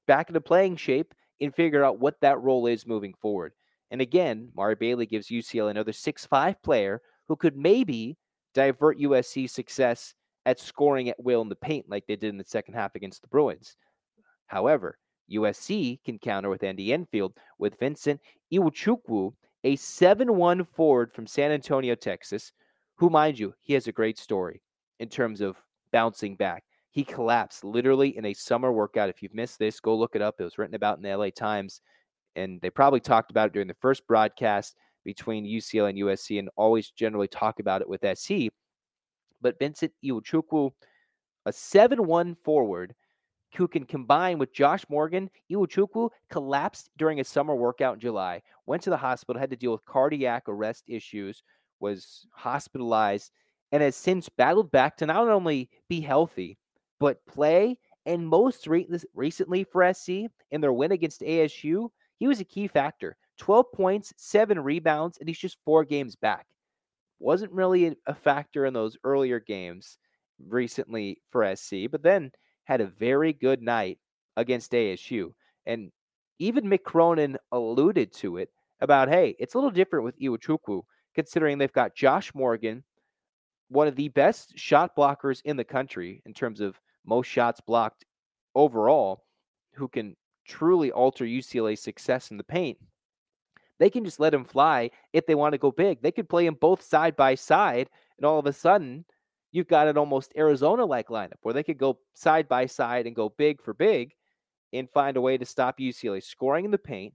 back 0.08 0.30
into 0.30 0.41
playing 0.41 0.75
shape 0.75 1.13
and 1.41 1.53
figure 1.53 1.83
out 1.83 2.00
what 2.00 2.19
that 2.21 2.39
role 2.39 2.67
is 2.67 2.88
moving 2.88 3.13
forward. 3.21 3.53
And 3.89 4.00
again, 4.00 4.50
Mari 4.55 4.75
Bailey 4.75 5.05
gives 5.05 5.27
UCLA 5.27 5.71
another 5.71 5.91
six-five 5.91 6.62
player 6.62 7.01
who 7.27 7.36
could 7.36 7.57
maybe 7.57 8.17
divert 8.53 9.00
USC 9.00 9.50
success 9.50 10.13
at 10.45 10.60
scoring 10.60 11.10
at 11.10 11.21
will 11.21 11.41
in 11.41 11.50
the 11.50 11.55
paint 11.55 11.89
like 11.89 12.05
they 12.07 12.15
did 12.15 12.29
in 12.29 12.38
the 12.38 12.45
second 12.45 12.74
half 12.74 12.95
against 12.95 13.21
the 13.21 13.27
Bruins. 13.27 13.75
However, 14.48 14.98
USC 15.31 16.03
can 16.03 16.19
counter 16.19 16.50
with 16.50 16.63
Andy 16.63 16.93
Enfield 16.93 17.33
with 17.57 17.79
Vincent 17.79 18.19
Iwuchukwu, 18.51 19.33
a 19.63 19.75
7 19.75 20.36
1 20.36 20.65
forward 20.65 21.13
from 21.13 21.27
San 21.27 21.51
Antonio, 21.51 21.95
Texas, 21.95 22.51
who, 22.95 23.10
mind 23.10 23.39
you, 23.39 23.53
he 23.60 23.74
has 23.74 23.88
a 23.88 23.91
great 23.91 24.17
story 24.17 24.62
in 25.00 25.10
terms 25.10 25.41
of 25.41 25.57
bouncing 25.91 26.36
back. 26.36 26.63
He 26.91 27.05
collapsed 27.05 27.63
literally 27.63 28.17
in 28.17 28.25
a 28.25 28.33
summer 28.33 28.71
workout. 28.71 29.10
If 29.10 29.24
you've 29.24 29.33
missed 29.33 29.60
this, 29.60 29.79
go 29.79 29.98
look 29.98 30.15
it 30.15 30.21
up. 30.21 30.36
It 30.39 30.43
was 30.43 30.57
written 30.57 30.75
about 30.75 30.98
in 30.98 31.03
the 31.03 31.15
LA 31.15 31.29
Times, 31.29 31.81
and 32.36 32.60
they 32.62 32.69
probably 32.69 33.00
talked 33.00 33.31
about 33.31 33.48
it 33.48 33.53
during 33.53 33.69
the 33.69 33.75
first 33.75 34.05
broadcast 34.07 34.75
between 35.05 35.45
UCLA 35.45 35.89
and 35.89 36.00
USC, 36.00 36.38
and 36.38 36.50
always 36.57 36.91
generally 36.91 37.29
talk 37.29 37.60
about 37.60 37.81
it 37.81 37.89
with 37.89 38.05
SC. 38.17 38.50
But 39.41 39.57
Vincent 39.57 39.93
Iwuchukwu, 40.03 40.71
a 41.45 41.53
7 41.53 42.05
1 42.05 42.36
forward 42.43 42.93
who 43.55 43.67
can 43.67 43.86
combine 43.86 44.38
with 44.38 44.53
Josh 44.53 44.83
Morgan. 44.89 45.29
Iwuchukwu 45.51 46.10
collapsed 46.29 46.89
during 46.98 47.19
a 47.19 47.24
summer 47.24 47.55
workout 47.55 47.95
in 47.95 48.00
July, 48.00 48.41
went 48.65 48.83
to 48.83 48.89
the 48.89 48.98
hospital, 48.98 49.39
had 49.39 49.50
to 49.50 49.55
deal 49.55 49.71
with 49.71 49.86
cardiac 49.86 50.43
arrest 50.48 50.83
issues, 50.88 51.43
was 51.79 52.27
hospitalized, 52.33 53.31
and 53.71 53.81
has 53.81 53.95
since 53.95 54.29
battled 54.29 54.71
back 54.71 54.98
to 54.98 55.05
not 55.05 55.27
only 55.27 55.69
be 55.89 56.01
healthy, 56.01 56.57
but 57.01 57.25
play. 57.25 57.77
And 58.05 58.25
most 58.25 58.67
re- 58.67 58.88
recently 59.13 59.63
for 59.65 59.91
SC 59.93 60.10
in 60.51 60.62
their 60.62 60.72
win 60.72 60.91
against 60.91 61.22
ASU, 61.22 61.89
he 62.17 62.27
was 62.27 62.39
a 62.39 62.46
key 62.46 62.67
factor 62.67 63.17
12 63.39 63.65
points, 63.74 64.13
seven 64.17 64.60
rebounds, 64.60 65.17
and 65.17 65.27
he's 65.27 65.39
just 65.39 65.58
four 65.65 65.84
games 65.84 66.15
back. 66.15 66.46
Wasn't 67.20 67.51
really 67.51 67.96
a 68.08 68.15
factor 68.15 68.65
in 68.65 68.74
those 68.74 68.98
earlier 69.03 69.39
games 69.39 69.98
recently 70.48 71.20
for 71.31 71.55
SC, 71.55 71.89
but 71.91 72.03
then 72.03 72.31
had 72.63 72.81
a 72.81 72.88
very 72.88 73.34
good 73.34 73.62
night 73.62 73.98
against 74.38 74.72
ASU. 74.72 75.34
And 75.65 75.91
even 76.39 76.65
Mick 76.65 76.84
Cronin 76.84 77.38
alluded 77.51 78.13
to 78.13 78.38
it 78.38 78.50
about, 78.79 79.10
hey, 79.10 79.36
it's 79.39 79.53
a 79.53 79.58
little 79.58 79.72
different 79.72 80.05
with 80.05 80.20
Iwuchukwu, 80.20 80.81
considering 81.13 81.58
they've 81.58 81.72
got 81.72 81.96
Josh 81.96 82.34
Morgan, 82.34 82.84
one 83.70 83.88
of 83.88 83.96
the 83.96 84.10
best 84.10 84.58
shot 84.58 84.96
blockers 84.96 85.41
in 85.46 85.58
the 85.58 85.63
country 85.63 86.22
in 86.25 86.34
terms 86.34 86.62
of 86.62 86.79
most 87.05 87.27
shots 87.27 87.62
blocked 87.62 88.05
overall, 88.55 89.24
who 89.74 89.88
can 89.88 90.15
truly 90.46 90.91
alter 90.91 91.25
UCLA's 91.25 91.81
success 91.81 92.31
in 92.31 92.38
the 92.38 92.43
paint. 92.43 92.77
They 93.79 93.89
can 93.89 94.05
just 94.05 94.20
let 94.20 94.34
him 94.34 94.46
fly 94.46 94.91
if 95.12 95.25
they 95.25 95.36
want 95.36 95.53
to 95.53 95.58
go 95.58 95.72
big. 95.72 96.01
They 96.01 96.12
could 96.12 96.29
play 96.29 96.46
him 96.46 96.55
both 96.60 96.84
side 96.84 97.15
by 97.15 97.36
side, 97.36 97.89
and 98.17 98.25
all 98.25 98.38
of 98.38 98.46
a 98.46 98.53
sudden, 98.53 99.05
you've 99.51 99.67
got 99.67 99.88
an 99.88 99.98
almost 99.98 100.34
Arizona 100.38 100.86
like 100.86 101.08
lineup 101.08 101.39
where 101.41 101.53
they 101.53 101.63
could 101.63 101.77
go 101.77 102.00
side 102.13 102.48
by 102.48 102.65
side 102.65 103.08
and 103.08 103.15
go 103.15 103.29
big 103.38 103.62
for 103.62 103.74
big 103.74 104.13
and 104.74 104.89
find 104.89 105.17
a 105.17 105.22
way 105.22 105.38
to 105.38 105.46
stop 105.46 105.79
UCLA 105.79 106.24
scoring 106.24 106.65
in 106.65 106.72
the 106.72 106.77
paint 106.77 107.13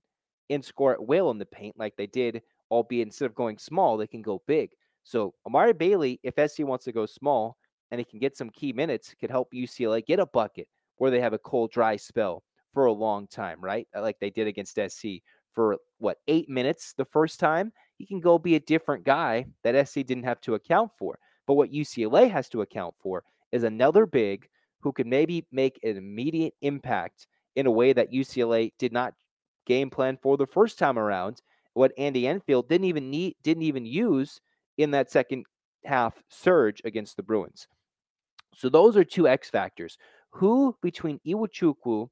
and 0.50 0.64
score 0.64 0.93
at 0.93 1.07
will 1.07 1.31
in 1.31 1.38
the 1.38 1.47
paint 1.47 1.78
like 1.78 1.97
they 1.97 2.07
did, 2.07 2.43
albeit 2.71 3.07
instead 3.07 3.26
of 3.26 3.35
going 3.35 3.59
small, 3.59 3.97
they 3.97 4.07
can 4.07 4.23
go 4.23 4.43
big. 4.47 4.71
So 5.05 5.35
Amari 5.47 5.73
Bailey, 5.73 6.21
if 6.23 6.35
SC 6.50 6.61
wants 6.61 6.85
to 6.87 6.93
go 6.93 7.07
small 7.07 7.57
and 7.90 7.99
he 7.99 8.05
can 8.05 8.19
get 8.19 8.37
some 8.37 8.50
key 8.50 8.73
minutes, 8.73 9.14
could 9.19 9.31
help 9.31 9.52
UCLA 9.52 10.05
get 10.05 10.19
a 10.19 10.26
bucket 10.26 10.69
where 10.97 11.11
they 11.11 11.21
have 11.21 11.33
a 11.33 11.38
cold, 11.38 11.71
dry 11.71 11.97
spell 11.97 12.43
for 12.73 12.87
a 12.87 12.93
long 12.93 13.26
time, 13.26 13.59
right? 13.61 13.87
Uh, 13.97 14.02
like 14.02 14.19
they 14.21 14.31
did 14.31 14.47
against 14.47 14.78
SC 14.88 15.23
for 15.55 15.76
what 15.99 16.19
eight 16.28 16.49
minutes 16.49 16.95
the 16.97 17.05
first 17.05 17.40
time. 17.40 17.73
He 17.97 18.07
can 18.07 18.21
go 18.21 18.38
be 18.38 18.57
a 18.57 18.61
different 18.61 19.05
guy 19.05 19.47
that 19.64 19.88
SC 19.88 19.97
didn't 20.05 20.25
have 20.25 20.40
to 20.43 20.55
account 20.55 20.90
for. 20.99 21.19
But 21.47 21.55
what 21.55 21.73
UCLA 21.73 22.31
has 22.31 22.49
to 22.50 22.62
account 22.62 22.95
for 23.00 23.25
is 23.52 23.62
another 23.62 24.05
big 24.05 24.49
who 24.81 24.93
can 24.93 25.09
maybe 25.09 25.47
make 25.50 25.78
an 25.83 25.97
immediate 25.97 26.55
impact 26.61 27.26
in 27.55 27.66
a 27.66 27.71
way 27.71 27.93
that 27.93 28.12
UCLA 28.12 28.73
did 28.78 28.93
not 28.93 29.14
game 29.66 29.90
plan 29.90 30.19
for 30.23 30.37
the 30.37 30.47
first 30.47 30.78
time 30.78 30.99
around. 30.99 31.40
What 31.75 31.93
Andy 31.99 32.26
Enfield 32.26 32.69
didn't 32.69 32.87
even 32.87 33.11
need, 33.11 33.37
didn't 33.43 33.62
even 33.62 33.87
use 33.87 34.40
in 34.78 34.90
that 34.93 35.11
second 35.11 35.47
half 35.85 36.14
surge 36.28 36.83
against 36.85 37.16
the 37.16 37.23
Bruins. 37.23 37.66
So 38.57 38.69
those 38.69 38.97
are 38.97 39.05
two 39.05 39.29
X 39.29 39.51
factors. 39.51 39.99
Who 40.31 40.77
between 40.83 41.21
Iwuchukwu 41.27 42.09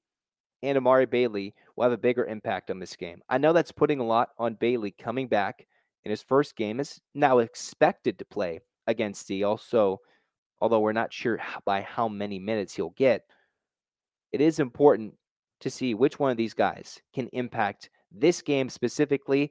and 0.63 0.79
Amari 0.79 1.07
Bailey 1.07 1.55
will 1.75 1.85
have 1.85 1.93
a 1.93 1.99
bigger 1.99 2.27
impact 2.27 2.71
on 2.71 2.79
this 2.79 2.97
game? 2.97 3.21
I 3.29 3.39
know 3.39 3.53
that's 3.53 3.73
putting 3.73 4.01
a 4.01 4.07
lot 4.07 4.29
on 4.39 4.55
Bailey 4.55 4.93
coming 4.93 5.27
back 5.27 5.67
in 6.05 6.11
his 6.11 6.23
first 6.23 6.57
game 6.57 6.81
is 6.81 7.01
now 7.15 7.39
expected 7.39 8.19
to 8.19 8.25
play 8.25 8.61
against 8.87 9.27
the 9.27 9.45
also 9.45 9.99
although 10.61 10.81
we're 10.81 10.93
not 10.93 11.13
sure 11.13 11.41
by 11.65 11.81
how 11.81 12.09
many 12.09 12.39
minutes 12.39 12.75
he'll 12.75 12.91
get 12.91 13.23
it 14.33 14.41
is 14.41 14.59
important 14.59 15.15
to 15.61 15.71
see 15.71 15.95
which 15.95 16.19
one 16.19 16.31
of 16.31 16.37
these 16.37 16.55
guys 16.55 17.01
can 17.15 17.29
impact 17.29 17.91
this 18.13 18.43
game 18.43 18.69
specifically 18.69 19.51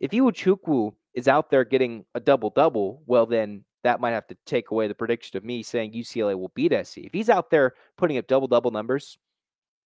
if 0.00 0.10
Iwuchukwu 0.10 0.92
is 1.14 1.28
out 1.28 1.50
there 1.50 1.64
getting 1.64 2.04
a 2.14 2.20
double 2.20 2.50
double 2.50 3.02
well 3.06 3.26
then 3.26 3.64
that 3.84 4.00
might 4.00 4.12
have 4.12 4.26
to 4.26 4.36
take 4.46 4.70
away 4.70 4.88
the 4.88 4.94
prediction 4.94 5.36
of 5.36 5.44
me 5.44 5.62
saying 5.62 5.92
UCLA 5.92 6.36
will 6.36 6.50
beat 6.54 6.72
SC. 6.72 6.98
If 6.98 7.12
he's 7.12 7.28
out 7.28 7.50
there 7.50 7.74
putting 7.96 8.18
up 8.18 8.26
double 8.26 8.48
double 8.48 8.70
numbers, 8.70 9.18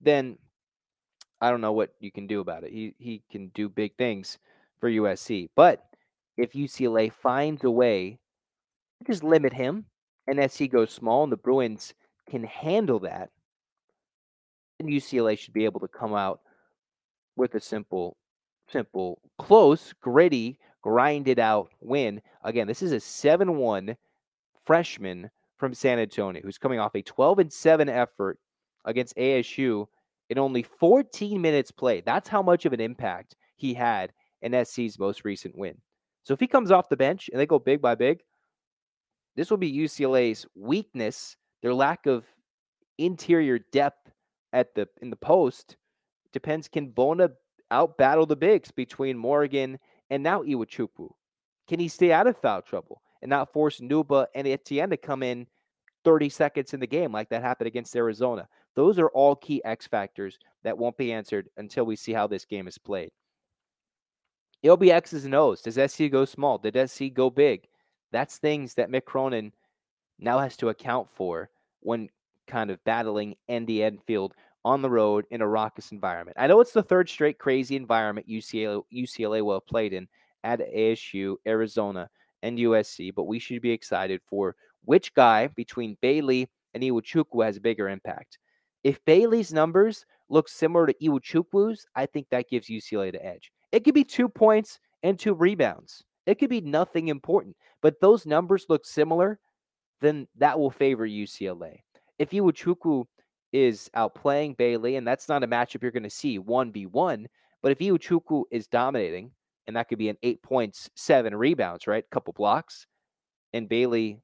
then 0.00 0.38
I 1.40 1.50
don't 1.50 1.60
know 1.60 1.72
what 1.72 1.92
you 2.00 2.10
can 2.10 2.26
do 2.26 2.40
about 2.40 2.64
it. 2.64 2.72
He 2.72 2.94
he 2.98 3.22
can 3.30 3.48
do 3.48 3.68
big 3.68 3.96
things 3.96 4.38
for 4.80 4.88
USC. 4.88 5.50
But 5.56 5.84
if 6.36 6.52
UCLA 6.52 7.12
finds 7.12 7.64
a 7.64 7.70
way 7.70 8.18
to 9.00 9.12
just 9.12 9.24
limit 9.24 9.52
him, 9.52 9.84
and 10.28 10.50
SC 10.50 10.70
goes 10.70 10.92
small, 10.92 11.24
and 11.24 11.32
the 11.32 11.36
Bruins 11.36 11.92
can 12.30 12.44
handle 12.44 13.00
that, 13.00 13.30
then 14.78 14.88
UCLA 14.88 15.36
should 15.36 15.54
be 15.54 15.64
able 15.64 15.80
to 15.80 15.88
come 15.88 16.14
out 16.14 16.40
with 17.36 17.56
a 17.56 17.60
simple, 17.60 18.16
simple, 18.70 19.20
close, 19.38 19.92
gritty, 20.00 20.60
grinded 20.88 21.38
out 21.38 21.70
win. 21.80 22.22
Again, 22.44 22.66
this 22.66 22.82
is 22.82 22.92
a 22.92 23.00
7 23.00 23.58
1 23.58 23.94
freshman 24.64 25.30
from 25.58 25.74
San 25.74 25.98
Antonio 25.98 26.40
who's 26.42 26.56
coming 26.56 26.78
off 26.78 26.94
a 26.94 27.02
12 27.02 27.40
and 27.40 27.52
7 27.52 27.90
effort 27.90 28.38
against 28.86 29.16
ASU 29.16 29.86
in 30.30 30.38
only 30.38 30.62
14 30.62 31.40
minutes 31.40 31.70
played. 31.70 32.06
That's 32.06 32.28
how 32.28 32.40
much 32.40 32.64
of 32.64 32.72
an 32.72 32.80
impact 32.80 33.36
he 33.56 33.74
had 33.74 34.12
in 34.40 34.64
SC's 34.64 34.98
most 34.98 35.26
recent 35.26 35.58
win. 35.58 35.74
So 36.22 36.32
if 36.32 36.40
he 36.40 36.46
comes 36.46 36.70
off 36.70 36.88
the 36.88 36.96
bench 36.96 37.28
and 37.30 37.38
they 37.38 37.46
go 37.46 37.58
big 37.58 37.82
by 37.82 37.94
big, 37.94 38.20
this 39.36 39.50
will 39.50 39.58
be 39.58 39.70
UCLA's 39.70 40.46
weakness, 40.54 41.36
their 41.60 41.74
lack 41.74 42.06
of 42.06 42.24
interior 42.96 43.58
depth 43.72 44.10
at 44.54 44.74
the 44.74 44.88
in 45.02 45.10
the 45.10 45.16
post. 45.16 45.76
Depends 46.32 46.66
can 46.66 46.88
Bona 46.88 47.28
out 47.70 47.98
battle 47.98 48.24
the 48.24 48.36
bigs 48.36 48.70
between 48.70 49.18
Morgan 49.18 49.78
and 50.10 50.22
now 50.22 50.42
Iwuchukwu? 50.42 51.10
Can 51.68 51.80
he 51.80 51.88
stay 51.88 52.12
out 52.12 52.26
of 52.26 52.38
foul 52.38 52.62
trouble 52.62 53.02
and 53.22 53.28
not 53.28 53.52
force 53.52 53.80
Nwuba 53.80 54.26
and 54.34 54.46
Etienne 54.46 54.90
to 54.90 54.96
come 54.96 55.22
in 55.22 55.46
30 56.04 56.28
seconds 56.28 56.72
in 56.72 56.80
the 56.80 56.86
game 56.86 57.12
like 57.12 57.28
that 57.28 57.42
happened 57.42 57.68
against 57.68 57.94
Arizona? 57.94 58.48
Those 58.74 58.98
are 58.98 59.08
all 59.08 59.36
key 59.36 59.62
X 59.64 59.86
factors 59.86 60.38
that 60.62 60.78
won't 60.78 60.96
be 60.96 61.12
answered 61.12 61.48
until 61.56 61.84
we 61.84 61.96
see 61.96 62.12
how 62.12 62.26
this 62.26 62.44
game 62.44 62.66
is 62.66 62.78
played. 62.78 63.10
It'll 64.62 64.76
be 64.76 64.92
X's 64.92 65.24
and 65.24 65.34
O's. 65.34 65.62
Does 65.62 65.78
SC 65.92 66.10
go 66.10 66.24
small? 66.24 66.58
Did 66.58 66.88
SC 66.88 67.12
go 67.12 67.30
big? 67.30 67.68
That's 68.10 68.38
things 68.38 68.74
that 68.74 68.90
Mick 68.90 69.04
Cronin 69.04 69.52
now 70.18 70.38
has 70.38 70.56
to 70.58 70.70
account 70.70 71.08
for 71.14 71.50
when 71.80 72.08
kind 72.46 72.70
of 72.70 72.82
battling 72.84 73.36
Andy 73.48 73.84
Enfield 73.84 74.34
on 74.64 74.82
the 74.82 74.90
road 74.90 75.24
in 75.30 75.40
a 75.40 75.48
raucous 75.48 75.92
environment. 75.92 76.36
I 76.38 76.46
know 76.46 76.60
it's 76.60 76.72
the 76.72 76.82
third 76.82 77.08
straight 77.08 77.38
crazy 77.38 77.76
environment 77.76 78.28
UCLA, 78.28 78.82
UCLA 78.92 79.42
will 79.42 79.54
have 79.54 79.66
played 79.66 79.92
in 79.92 80.08
at 80.44 80.60
ASU, 80.60 81.36
Arizona, 81.46 82.08
and 82.42 82.58
USC, 82.58 83.14
but 83.14 83.24
we 83.24 83.38
should 83.38 83.62
be 83.62 83.70
excited 83.70 84.20
for 84.28 84.54
which 84.84 85.14
guy 85.14 85.48
between 85.48 85.96
Bailey 86.00 86.48
and 86.74 86.82
Iwuchukwu 86.82 87.44
has 87.44 87.56
a 87.56 87.60
bigger 87.60 87.88
impact. 87.88 88.38
If 88.84 89.04
Bailey's 89.04 89.52
numbers 89.52 90.06
look 90.28 90.48
similar 90.48 90.86
to 90.86 90.94
Iwuchukwu's, 90.94 91.86
I 91.94 92.06
think 92.06 92.28
that 92.30 92.48
gives 92.48 92.68
UCLA 92.68 93.12
the 93.12 93.24
edge. 93.24 93.50
It 93.72 93.84
could 93.84 93.94
be 93.94 94.04
two 94.04 94.28
points 94.28 94.78
and 95.02 95.18
two 95.18 95.34
rebounds. 95.34 96.04
It 96.26 96.38
could 96.38 96.50
be 96.50 96.60
nothing 96.60 97.08
important, 97.08 97.56
but 97.82 98.00
those 98.00 98.26
numbers 98.26 98.66
look 98.68 98.84
similar, 98.84 99.38
then 100.00 100.28
that 100.36 100.58
will 100.58 100.70
favor 100.70 101.06
UCLA. 101.06 101.80
If 102.18 102.30
Iwuchukwu 102.30 103.06
is 103.52 103.90
outplaying 103.96 104.56
Bailey, 104.56 104.96
and 104.96 105.06
that's 105.06 105.28
not 105.28 105.42
a 105.42 105.48
matchup 105.48 105.82
you're 105.82 105.90
going 105.90 106.02
to 106.02 106.10
see 106.10 106.38
1v1, 106.38 107.26
but 107.62 107.72
if 107.72 107.78
Iwuchukwu 107.78 108.44
is 108.50 108.66
dominating, 108.66 109.30
and 109.66 109.76
that 109.76 109.88
could 109.88 109.98
be 109.98 110.08
an 110.08 110.18
eight 110.22 110.42
points, 110.42 110.88
seven 110.94 111.34
rebounds, 111.34 111.86
right? 111.86 112.08
Couple 112.10 112.32
blocks, 112.32 112.86
and 113.52 113.68
Bailey 113.68 114.20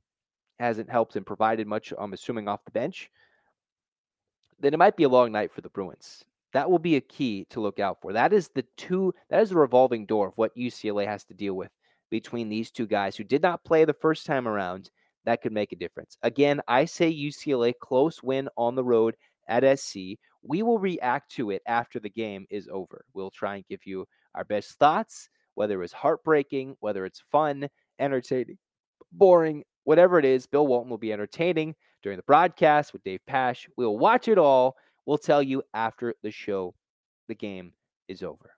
hasn't 0.59 0.91
helped 0.91 1.17
and 1.17 1.27
provided 1.27 1.67
much, 1.67 1.93
I'm 1.99 2.13
assuming, 2.13 2.49
off 2.49 2.65
the 2.65 2.71
bench, 2.71 3.11
then 4.61 4.75
it 4.75 4.79
might 4.79 4.97
be 4.97 5.05
a 5.05 5.09
long 5.09 5.33
night 5.33 5.53
for 5.53 5.61
the 5.61 5.69
Bruins. 5.69 6.25
That 6.53 6.71
will 6.71 6.79
be 6.79 6.97
a 6.97 7.01
key 7.01 7.47
to 7.51 7.61
look 7.61 7.81
out 7.81 7.99
for. 8.01 8.13
That 8.13 8.33
is 8.33 8.49
the 8.55 8.65
two, 8.77 9.13
that 9.29 9.43
is 9.43 9.51
the 9.51 9.57
revolving 9.57 10.07
door 10.07 10.29
of 10.29 10.35
what 10.37 10.57
UCLA 10.57 11.07
has 11.07 11.25
to 11.25 11.35
deal 11.35 11.55
with 11.55 11.71
between 12.11 12.49
these 12.49 12.71
two 12.71 12.87
guys 12.87 13.17
who 13.17 13.25
did 13.25 13.43
not 13.43 13.65
play 13.65 13.85
the 13.85 13.93
first 13.93 14.25
time 14.25 14.47
around. 14.47 14.91
That 15.25 15.43
could 15.43 15.53
make 15.53 15.73
a 15.73 15.77
difference. 15.77 16.19
Again, 16.23 16.61
I 16.69 16.85
say 16.85 17.13
UCLA 17.13 17.73
close 17.81 18.23
win 18.23 18.49
on 18.57 18.75
the 18.75 18.85
road 18.85 19.17
at 19.49 19.79
SC. 19.79 20.19
We 20.43 20.63
will 20.63 20.79
react 20.79 21.33
to 21.33 21.51
it 21.51 21.63
after 21.67 21.99
the 21.99 22.11
game 22.11 22.47
is 22.51 22.69
over. 22.71 23.05
We'll 23.15 23.31
try 23.31 23.57
and 23.57 23.67
give 23.67 23.87
you 23.87 24.07
our 24.35 24.45
best 24.45 24.79
thoughts, 24.79 25.29
whether 25.55 25.75
it 25.75 25.79
was 25.79 25.93
heartbreaking, 25.93 26.77
whether 26.81 27.07
it's 27.07 27.23
fun, 27.33 27.69
entertaining, 27.99 28.59
boring, 29.13 29.65
whatever 29.85 30.19
it 30.19 30.25
is. 30.25 30.47
Bill 30.47 30.67
Walton 30.67 30.91
will 30.91 30.99
be 30.99 31.13
entertaining 31.13 31.75
during 32.03 32.19
the 32.19 32.25
broadcast 32.25 32.93
with 32.93 33.05
Dave 33.05 33.21
Pasch. 33.27 33.67
We'll 33.77 33.97
watch 33.97 34.29
it 34.29 34.39
all. 34.39 34.77
We'll 35.07 35.19
tell 35.19 35.43
you 35.43 35.63
after 35.73 36.15
the 36.23 36.31
show, 36.31 36.75
the 37.29 37.35
game 37.35 37.73
is 38.09 38.23
over. 38.23 38.51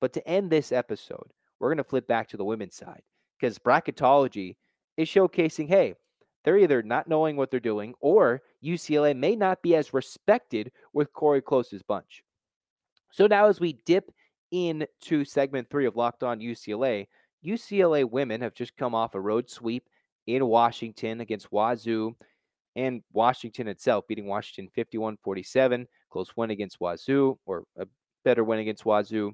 But 0.00 0.12
to 0.12 0.28
end 0.28 0.50
this 0.50 0.70
episode, 0.70 1.32
we're 1.58 1.70
going 1.70 1.78
to 1.78 1.84
flip 1.84 2.06
back 2.06 2.28
to 2.28 2.36
the 2.36 2.44
women's 2.44 2.76
side 2.76 3.02
because 3.38 3.58
bracketology 3.58 4.56
is 4.98 5.08
showcasing 5.08 5.68
hey, 5.68 5.94
they're 6.44 6.58
either 6.58 6.82
not 6.82 7.08
knowing 7.08 7.36
what 7.36 7.50
they're 7.50 7.60
doing 7.60 7.94
or 8.00 8.42
UCLA 8.62 9.16
may 9.16 9.34
not 9.34 9.62
be 9.62 9.74
as 9.74 9.94
respected 9.94 10.70
with 10.92 11.12
Cori 11.12 11.40
Close's 11.40 11.82
bunch. 11.82 12.22
So 13.10 13.26
now, 13.26 13.46
as 13.46 13.60
we 13.60 13.78
dip 13.86 14.10
into 14.50 15.24
segment 15.24 15.68
three 15.70 15.86
of 15.86 15.96
Locked 15.96 16.22
On 16.22 16.40
UCLA, 16.40 17.06
UCLA 17.44 18.08
women 18.08 18.40
have 18.40 18.54
just 18.54 18.76
come 18.76 18.94
off 18.94 19.14
a 19.14 19.20
road 19.20 19.48
sweep 19.48 19.88
in 20.26 20.46
Washington 20.46 21.20
against 21.20 21.50
Wazoo 21.50 22.14
and 22.76 23.02
Washington 23.12 23.68
itself, 23.68 24.06
beating 24.08 24.26
Washington 24.26 24.70
51 24.74 25.16
47. 25.22 25.86
Close 26.10 26.36
win 26.36 26.50
against 26.50 26.80
Wazoo, 26.80 27.38
or 27.46 27.64
a 27.78 27.86
better 28.24 28.44
win 28.44 28.58
against 28.58 28.84
Wazoo. 28.84 29.32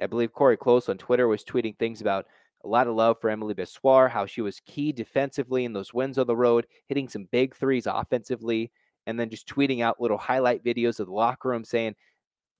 I 0.00 0.06
believe 0.06 0.32
Cori 0.32 0.56
Close 0.56 0.88
on 0.88 0.98
Twitter 0.98 1.28
was 1.28 1.44
tweeting 1.44 1.78
things 1.78 2.00
about 2.00 2.26
a 2.66 2.68
lot 2.68 2.88
of 2.88 2.96
love 2.96 3.16
for 3.20 3.30
Emily 3.30 3.54
Bessoir, 3.54 4.10
how 4.10 4.26
she 4.26 4.42
was 4.42 4.60
key 4.66 4.92
defensively 4.92 5.64
in 5.64 5.72
those 5.72 5.94
wins 5.94 6.18
on 6.18 6.26
the 6.26 6.36
road, 6.36 6.66
hitting 6.88 7.08
some 7.08 7.28
big 7.30 7.54
threes 7.54 7.86
offensively, 7.86 8.72
and 9.06 9.18
then 9.18 9.30
just 9.30 9.48
tweeting 9.48 9.82
out 9.82 10.00
little 10.00 10.18
highlight 10.18 10.64
videos 10.64 10.98
of 10.98 11.06
the 11.06 11.12
locker 11.12 11.48
room 11.48 11.64
saying, 11.64 11.94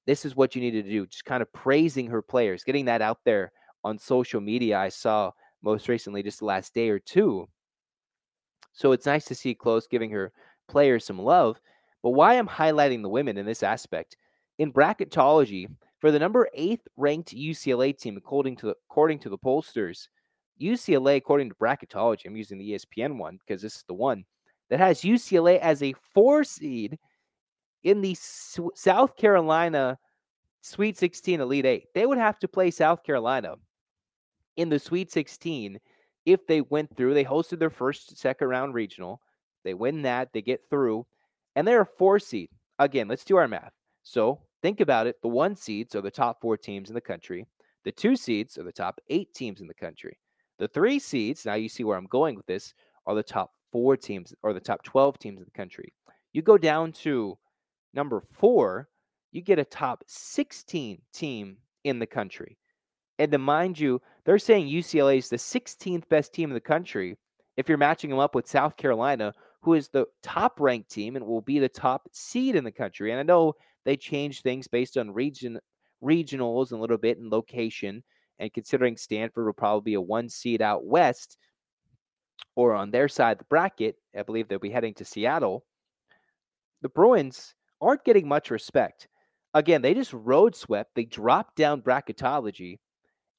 This 0.07 0.25
is 0.25 0.37
what 0.37 0.55
you 0.55 0.63
need 0.63 0.71
to 0.73 0.83
do. 0.83 1.07
Just 1.07 1.25
kind 1.25 1.43
of 1.43 1.53
praising 1.53 2.07
her 2.07 2.23
players, 2.23 2.63
getting 2.63 2.85
that 2.85 3.03
out 3.03 3.19
there 3.25 3.53
on 3.83 3.99
social 3.99 4.41
media. 4.41 4.79
I 4.79 4.89
saw 4.89 5.33
most 5.63 5.89
recently 5.89 6.23
just 6.23 6.39
the 6.39 6.45
last 6.45 6.73
day 6.73 6.89
or 6.89 7.01
two. 7.01 7.49
So 8.73 8.93
it's 8.93 9.07
nice 9.07 9.25
to 9.27 9.35
see 9.35 9.55
Close 9.55 9.87
giving 9.87 10.11
her 10.11 10.33
players 10.69 11.05
some 11.05 11.19
love. 11.19 11.61
But 12.03 12.11
why 12.11 12.35
I'm 12.35 12.47
highlighting 12.47 13.03
the 13.03 13.09
women 13.09 13.37
in 13.37 13.47
this 13.47 13.63
aspect 13.65 14.17
in 14.59 14.73
bracketology 14.73 15.69
for 15.99 16.11
the 16.11 16.19
number 16.19 16.49
eighth 16.55 16.87
ranked 16.97 17.35
UCLA 17.35 17.97
team, 17.97 18.17
according 18.17 18.57
to 18.57 18.67
the, 18.67 18.75
according 18.91 19.19
to 19.21 19.29
the 19.29 19.39
pollsters, 19.39 20.09
UCLA, 20.61 21.17
according 21.17 21.49
to 21.49 21.55
bracketology, 21.57 22.27
I'm 22.27 22.37
using 22.37 22.59
the 22.59 22.73
ESPN 22.73 23.19
one 23.19 23.39
because 23.47 23.63
this 23.63 23.77
is 23.77 23.85
the 23.87 23.95
one 23.95 24.25
that 24.71 24.81
has 24.81 25.03
UCLA 25.03 25.59
as 25.59 25.83
a 25.83 25.95
four 26.15 26.45
seed 26.45 26.99
in 27.83 28.01
the 28.01 28.17
South 28.75 29.17
Carolina 29.17 29.99
Sweet 30.63 30.99
16 30.99 31.41
Elite 31.41 31.67
Eight. 31.67 31.85
They 31.95 32.07
would 32.07 32.19
have 32.19 32.39
to 32.41 32.49
play 32.49 32.71
South 32.71 33.05
Carolina 33.05 33.55
in 34.57 34.69
the 34.69 34.79
Sweet 34.79 35.13
16 35.13 35.79
if 36.25 36.47
they 36.47 36.61
went 36.63 36.97
through. 36.97 37.15
They 37.15 37.25
hosted 37.25 37.59
their 37.59 37.71
first 37.71 38.19
second 38.19 38.49
round 38.49 38.75
regional. 38.75 39.21
They 39.65 39.75
win 39.75 40.03
that, 40.03 40.33
they 40.33 40.43
get 40.43 40.63
through, 40.69 41.07
and 41.55 41.67
they're 41.67 41.83
a 41.83 41.87
four 41.87 42.19
seed. 42.19 42.51
Again, 42.79 43.09
let's 43.09 43.25
do 43.25 43.37
our 43.37 43.49
math. 43.49 43.73
So 44.03 44.41
think 44.67 44.81
about 44.81 45.07
it. 45.07 45.23
The 45.23 45.29
one 45.29 45.55
seeds 45.55 45.95
are 45.95 46.01
the 46.01 46.11
top 46.11 46.41
four 46.41 46.57
teams 46.57 46.89
in 46.89 46.95
the 46.97 47.01
country. 47.01 47.47
The 47.85 47.93
two 47.93 48.17
seeds 48.17 48.59
are 48.59 48.65
the 48.65 48.73
top 48.73 48.99
eight 49.11 49.33
teams 49.33 49.61
in 49.61 49.69
the 49.69 49.75
country. 49.75 50.19
The 50.59 50.67
three 50.67 50.99
seeds, 50.99 51.47
now 51.47 51.55
you 51.55 51.69
see 51.69 51.85
where 51.85 51.97
I'm 51.97 52.09
going 52.09 52.35
with 52.35 52.47
this, 52.47 52.75
are 53.07 53.15
the 53.15 53.23
top 53.23 53.53
four 53.71 53.97
teams 53.97 54.35
or 54.43 54.53
the 54.53 54.59
top 54.59 54.83
12 54.83 55.21
teams 55.21 55.39
in 55.39 55.45
the 55.45 55.57
country. 55.57 55.93
You 56.33 56.43
go 56.43 56.59
down 56.59 56.91
to 57.05 57.39
number 57.95 58.21
four, 58.33 58.89
you 59.31 59.41
get 59.41 59.61
a 59.61 59.65
top 59.65 60.03
16 60.09 61.01
team 61.15 61.59
in 61.85 62.01
the 62.01 62.07
country. 62.07 62.59
And 63.21 63.39
mind 63.39 63.79
you, 63.79 64.03
they're 64.25 64.37
saying 64.37 64.67
UCLA 64.67 65.19
is 65.19 65.29
the 65.29 65.37
16th 65.37 66.09
best 66.09 66.33
team 66.33 66.51
in 66.51 66.55
the 66.55 66.61
country 66.61 67.17
if 67.57 67.69
you're 67.69 67.79
matching 67.79 68.11
them 68.11 68.19
up 68.19 68.35
with 68.35 68.49
South 68.49 68.77
Carolina, 68.77 69.33
who 69.63 69.75
is 69.75 69.91
the 69.91 70.07
top 70.25 70.59
ranked 70.59 70.91
team 70.91 71.15
and 71.15 71.25
will 71.25 71.41
be 71.41 71.61
the 71.61 71.69
top 71.69 72.09
seed 72.11 72.57
in 72.57 72.65
the 72.65 72.73
country. 72.73 73.13
And 73.13 73.21
I 73.21 73.23
know 73.23 73.55
they 73.87 73.97
change 73.97 74.43
things 74.43 74.69
based 74.69 74.99
on 74.99 75.11
region 75.11 75.59
regionals 76.05 76.71
and 76.71 76.79
a 76.79 76.81
little 76.83 76.99
bit 76.99 77.17
in 77.17 77.31
location. 77.31 78.05
And 78.39 78.53
considering 78.53 78.99
Stanford 78.99 79.47
will 79.47 79.55
probably 79.55 79.93
be 79.93 79.95
a 79.95 80.01
one 80.01 80.29
seed 80.29 80.61
out 80.61 80.85
west 80.85 81.39
or 82.55 82.75
on 82.75 82.91
their 82.91 83.09
side 83.09 83.33
of 83.33 83.39
the 83.39 83.45
bracket, 83.45 83.97
I 84.15 84.23
believe 84.23 84.49
they'll 84.49 84.59
be 84.59 84.69
heading 84.69 84.93
to 84.95 85.07
Seattle. 85.07 85.65
The 86.83 86.91
Bruins 86.91 87.55
aren't 87.81 88.05
getting 88.05 88.29
much 88.29 88.51
respect. 88.51 89.09
Again, 89.55 89.81
they 89.81 89.95
just 89.95 90.13
road 90.13 90.55
swept. 90.55 90.95
They 90.95 91.07
dropped 91.07 91.57
down 91.57 91.81
bracketology 91.81 92.79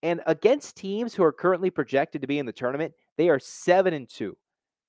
and 0.04 0.22
against 0.28 0.76
teams 0.76 1.16
who 1.16 1.24
are 1.24 1.34
currently 1.34 1.70
projected 1.70 2.22
to 2.22 2.28
be 2.28 2.40
in 2.40 2.46
the 2.46 2.52
tournament, 2.52 2.94
they 3.18 3.30
are 3.30 3.40
7 3.40 3.94
and 3.94 4.08
2. 4.08 4.38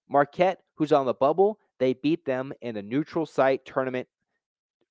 Marquette, 0.08 0.60
who's 0.76 0.92
on 0.92 1.06
the 1.06 1.14
bubble, 1.14 1.58
they 1.78 1.94
beat 1.94 2.24
them 2.24 2.52
in 2.60 2.76
a 2.76 2.82
neutral 2.82 3.24
site 3.24 3.64
tournament 3.64 4.08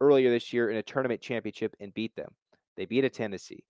earlier 0.01 0.29
this 0.29 0.53
year 0.53 0.69
in 0.69 0.77
a 0.77 0.83
tournament 0.83 1.21
championship 1.21 1.75
and 1.79 1.93
beat 1.93 2.15
them. 2.15 2.29
They 2.75 2.86
beat 2.86 3.05
a 3.05 3.10
Tennessee. 3.10 3.63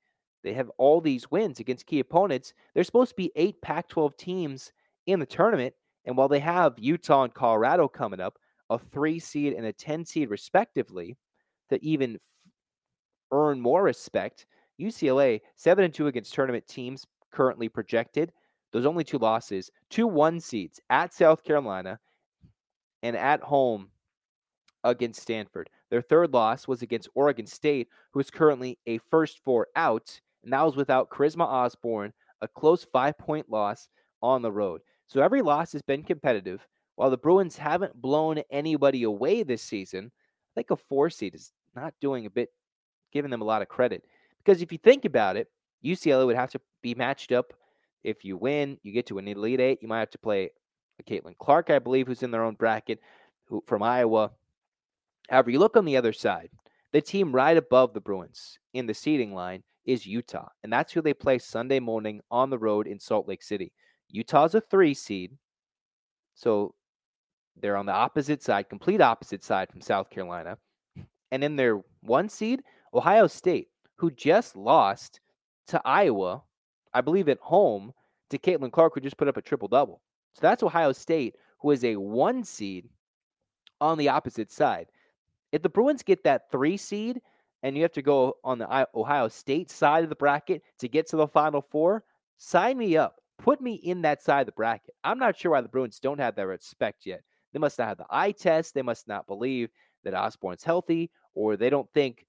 They 0.44 0.54
have 0.54 0.72
all 0.78 1.02
these 1.02 1.32
wins 1.32 1.60
against 1.60 1.86
key 1.86 2.00
opponents. 2.00 2.54
There's 2.74 2.86
supposed 2.86 3.12
to 3.12 3.16
be 3.16 3.32
eight 3.36 3.62
Pac 3.62 3.90
12 3.90 4.16
teams 4.18 4.72
in 5.08 5.20
the 5.20 5.26
tournament. 5.26 5.74
And 6.06 6.16
while 6.16 6.28
they 6.28 6.40
have 6.40 6.76
Utah 6.78 7.24
and 7.24 7.34
Colorado 7.34 7.88
coming 7.88 8.20
up, 8.20 8.38
a 8.70 8.78
three 8.78 9.20
seed 9.20 9.54
and 9.54 9.66
a 9.66 9.74
10 9.74 10.06
seed 10.06 10.30
respectively, 10.30 11.18
to 11.70 11.84
even 11.84 12.18
earn 13.32 13.60
more 13.60 13.84
respect, 13.84 14.46
UCLA, 14.80 15.42
7 15.56 15.84
and 15.84 15.94
2 15.94 16.08
against 16.08 16.34
tournament 16.34 16.68
teams 16.68 17.06
currently 17.32 17.68
projected. 17.70 18.32
Those 18.72 18.86
only 18.86 19.04
two 19.04 19.18
losses, 19.18 19.72
two 19.90 20.08
one 20.08 20.40
seeds 20.40 20.80
at 20.90 21.14
South 21.14 21.44
Carolina 21.44 22.00
and 23.02 23.16
at 23.16 23.42
home 23.42 23.90
against 24.84 25.22
Stanford. 25.22 25.70
Their 25.90 26.02
third 26.02 26.34
loss 26.34 26.68
was 26.68 26.82
against 26.82 27.10
Oregon 27.16 27.46
State, 27.46 27.88
who 28.12 28.20
is 28.20 28.30
currently 28.30 28.78
a 28.86 29.00
first 29.10 29.40
four 29.44 29.68
out, 29.76 30.20
and 30.44 30.54
that 30.54 30.66
was 30.66 30.76
without 30.76 31.10
Charisma 31.10 31.46
Osborne, 31.46 32.14
a 32.42 32.48
close 32.48 32.86
five 32.92 33.18
point 33.18 33.50
loss 33.50 33.88
on 34.22 34.42
the 34.42 34.52
road. 34.52 34.82
So 35.08 35.22
every 35.22 35.42
loss 35.42 35.72
has 35.72 35.82
been 35.82 36.04
competitive. 36.04 36.68
While 36.96 37.10
the 37.10 37.18
Bruins 37.18 37.58
haven't 37.58 38.02
blown 38.02 38.42
anybody 38.50 39.04
away 39.04 39.44
this 39.44 39.62
season, 39.62 40.12
I 40.16 40.50
think 40.56 40.72
a 40.72 40.76
four 40.76 41.10
seed 41.10 41.36
is 41.36 41.52
not 41.76 41.94
doing 42.02 42.26
a 42.26 42.30
bit, 42.30 42.50
giving 43.14 43.32
them 43.32 43.42
a 43.42 43.46
lot 43.46 43.62
of 43.62 43.70
credit. 43.70 44.04
Because 44.44 44.62
if 44.62 44.72
you 44.72 44.78
think 44.78 45.06
about 45.06 45.38
it, 45.38 45.48
UCLA 45.86 46.26
would 46.26 46.36
have 46.36 46.52
to 46.52 46.62
be 46.82 46.96
matched 46.96 47.32
up. 47.32 47.54
If 48.04 48.26
you 48.26 48.36
win, 48.36 48.78
you 48.84 48.92
get 48.92 49.06
to 49.08 49.20
an 49.20 49.28
Elite 49.28 49.60
Eight. 49.60 49.80
You 49.82 49.88
might 49.88 50.00
have 50.00 50.10
to 50.12 50.18
play 50.18 50.50
Caitlin 51.08 51.38
Clark, 51.38 51.70
I 51.70 51.80
believe, 51.80 52.08
who's 52.08 52.24
in 52.24 52.32
their 52.32 52.44
own 52.44 52.56
bracket, 52.56 53.00
who 53.46 53.64
from 53.68 53.84
Iowa. 53.84 54.32
However, 55.30 55.52
you 55.52 55.60
look 55.60 55.78
on 55.78 55.86
the 55.86 55.98
other 55.98 56.14
side, 56.14 56.50
the 56.94 57.02
team 57.02 57.34
right 57.34 57.58
above 57.58 57.94
the 57.94 58.02
Bruins 58.02 58.60
in 58.74 58.86
the 58.88 58.94
seeding 58.94 59.34
line 59.34 59.64
is 59.86 60.06
Utah, 60.06 60.50
and 60.64 60.72
that's 60.72 60.94
who 60.94 61.02
they 61.02 61.14
play 61.14 61.40
Sunday 61.40 61.80
morning 61.80 62.22
on 62.32 62.50
the 62.50 62.58
road 62.60 62.88
in 62.88 63.00
Salt 63.00 63.28
Lake 63.28 63.44
City. 63.44 63.72
Utah's 64.10 64.56
a 64.56 64.62
three 64.62 64.94
seed, 64.94 65.38
so 66.36 66.76
They're 67.60 67.78
on 67.78 67.86
the 67.86 67.94
opposite 67.94 68.44
side, 68.44 68.70
complete 68.70 69.02
opposite 69.02 69.44
side 69.44 69.70
from 69.72 69.82
South 69.82 70.10
Carolina. 70.10 70.58
And 71.32 71.44
in 71.44 71.56
their 71.56 71.82
one 72.02 72.30
seed, 72.30 72.62
Ohio 72.94 73.28
State, 73.28 73.68
who 73.96 74.12
just 74.12 74.56
lost 74.56 75.20
to 75.68 75.82
Iowa, 75.84 76.44
I 76.94 77.02
believe 77.02 77.30
at 77.30 77.40
home, 77.40 77.94
to 78.30 78.38
Caitlin 78.38 78.72
Clark, 78.72 78.94
who 78.94 79.02
just 79.02 79.18
put 79.18 79.28
up 79.28 79.38
a 79.38 79.42
triple 79.42 79.68
double. 79.68 80.02
So 80.34 80.42
that's 80.42 80.64
Ohio 80.64 80.92
State, 80.92 81.36
who 81.60 81.72
is 81.72 81.84
a 81.84 81.96
one 81.96 82.44
seed 82.44 82.88
on 83.82 83.98
the 83.98 84.10
opposite 84.10 84.52
side. 84.52 84.88
If 85.52 85.62
the 85.62 85.70
Bruins 85.70 86.04
get 86.04 86.24
that 86.24 86.52
three 86.52 86.78
seed 86.78 87.22
and 87.64 87.76
you 87.76 87.84
have 87.84 87.94
to 87.94 88.02
go 88.02 88.36
on 88.44 88.60
the 88.60 88.88
Ohio 88.96 89.28
State 89.28 89.72
side 89.72 90.04
of 90.04 90.10
the 90.10 90.16
bracket 90.16 90.62
to 90.80 90.88
get 90.88 91.08
to 91.10 91.16
the 91.16 91.28
Final 91.28 91.62
Four, 91.62 92.04
sign 92.38 92.78
me 92.78 92.98
up. 92.98 93.16
Put 93.40 93.62
me 93.62 93.76
in 93.76 94.02
that 94.02 94.24
side 94.24 94.42
of 94.42 94.46
the 94.48 94.52
bracket. 94.54 94.96
I'm 95.04 95.20
not 95.20 95.38
sure 95.38 95.52
why 95.52 95.62
the 95.62 95.70
Bruins 95.70 96.00
don't 96.00 96.20
have 96.20 96.36
that 96.36 96.48
respect 96.48 97.06
yet. 97.06 97.22
They 97.54 97.60
must 97.60 97.78
not 97.78 97.88
have 97.88 97.98
the 97.98 98.06
eye 98.10 98.32
test. 98.32 98.74
They 98.74 98.82
must 98.82 99.08
not 99.08 99.28
believe 99.28 99.70
that 100.04 100.14
Osborne's 100.14 100.64
healthy, 100.64 101.12
or 101.34 101.56
they 101.56 101.70
don't 101.70 101.92
think 101.94 102.26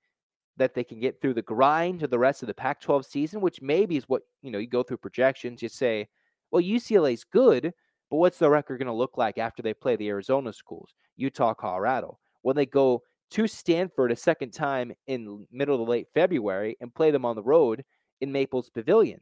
that 0.57 0.74
they 0.74 0.85
can 0.85 1.00
get 1.00 1.20
through 1.20 1.35
the 1.35 1.42
grind 1.42 2.00
to 2.00 2.07
the 2.07 2.18
rest 2.18 2.42
of 2.42 2.46
the 2.46 2.54
Pac 2.54 2.81
12 2.81 3.07
season, 3.07 3.40
which 3.40 3.62
maybe 3.62 3.96
is 3.96 4.09
what, 4.09 4.22
you 4.42 4.50
know, 4.50 4.59
you 4.59 4.66
go 4.66 4.83
through 4.83 4.96
projections. 4.98 5.62
You 5.62 5.68
say, 5.68 6.09
well, 6.50 6.62
UCLA's 6.62 7.24
good, 7.24 7.72
but 8.11 8.16
what's 8.16 8.38
the 8.38 8.50
record 8.50 8.78
going 8.78 8.87
to 8.87 8.92
look 8.92 9.16
like 9.16 9.38
after 9.38 9.62
they 9.62 9.74
play 9.74 9.96
the 9.96 10.09
Arizona 10.09 10.52
schools, 10.52 10.94
Utah, 11.16 11.54
Colorado? 11.54 12.18
When 12.48 12.56
they 12.56 12.64
go 12.64 13.02
to 13.32 13.46
Stanford 13.46 14.11
a 14.11 14.16
second 14.16 14.52
time 14.52 14.94
in 15.06 15.46
middle 15.52 15.76
to 15.76 15.82
late 15.82 16.06
February 16.14 16.78
and 16.80 16.94
play 16.94 17.11
them 17.11 17.26
on 17.26 17.37
the 17.37 17.42
road 17.42 17.84
in 18.22 18.32
Maples 18.32 18.70
Pavilion. 18.70 19.20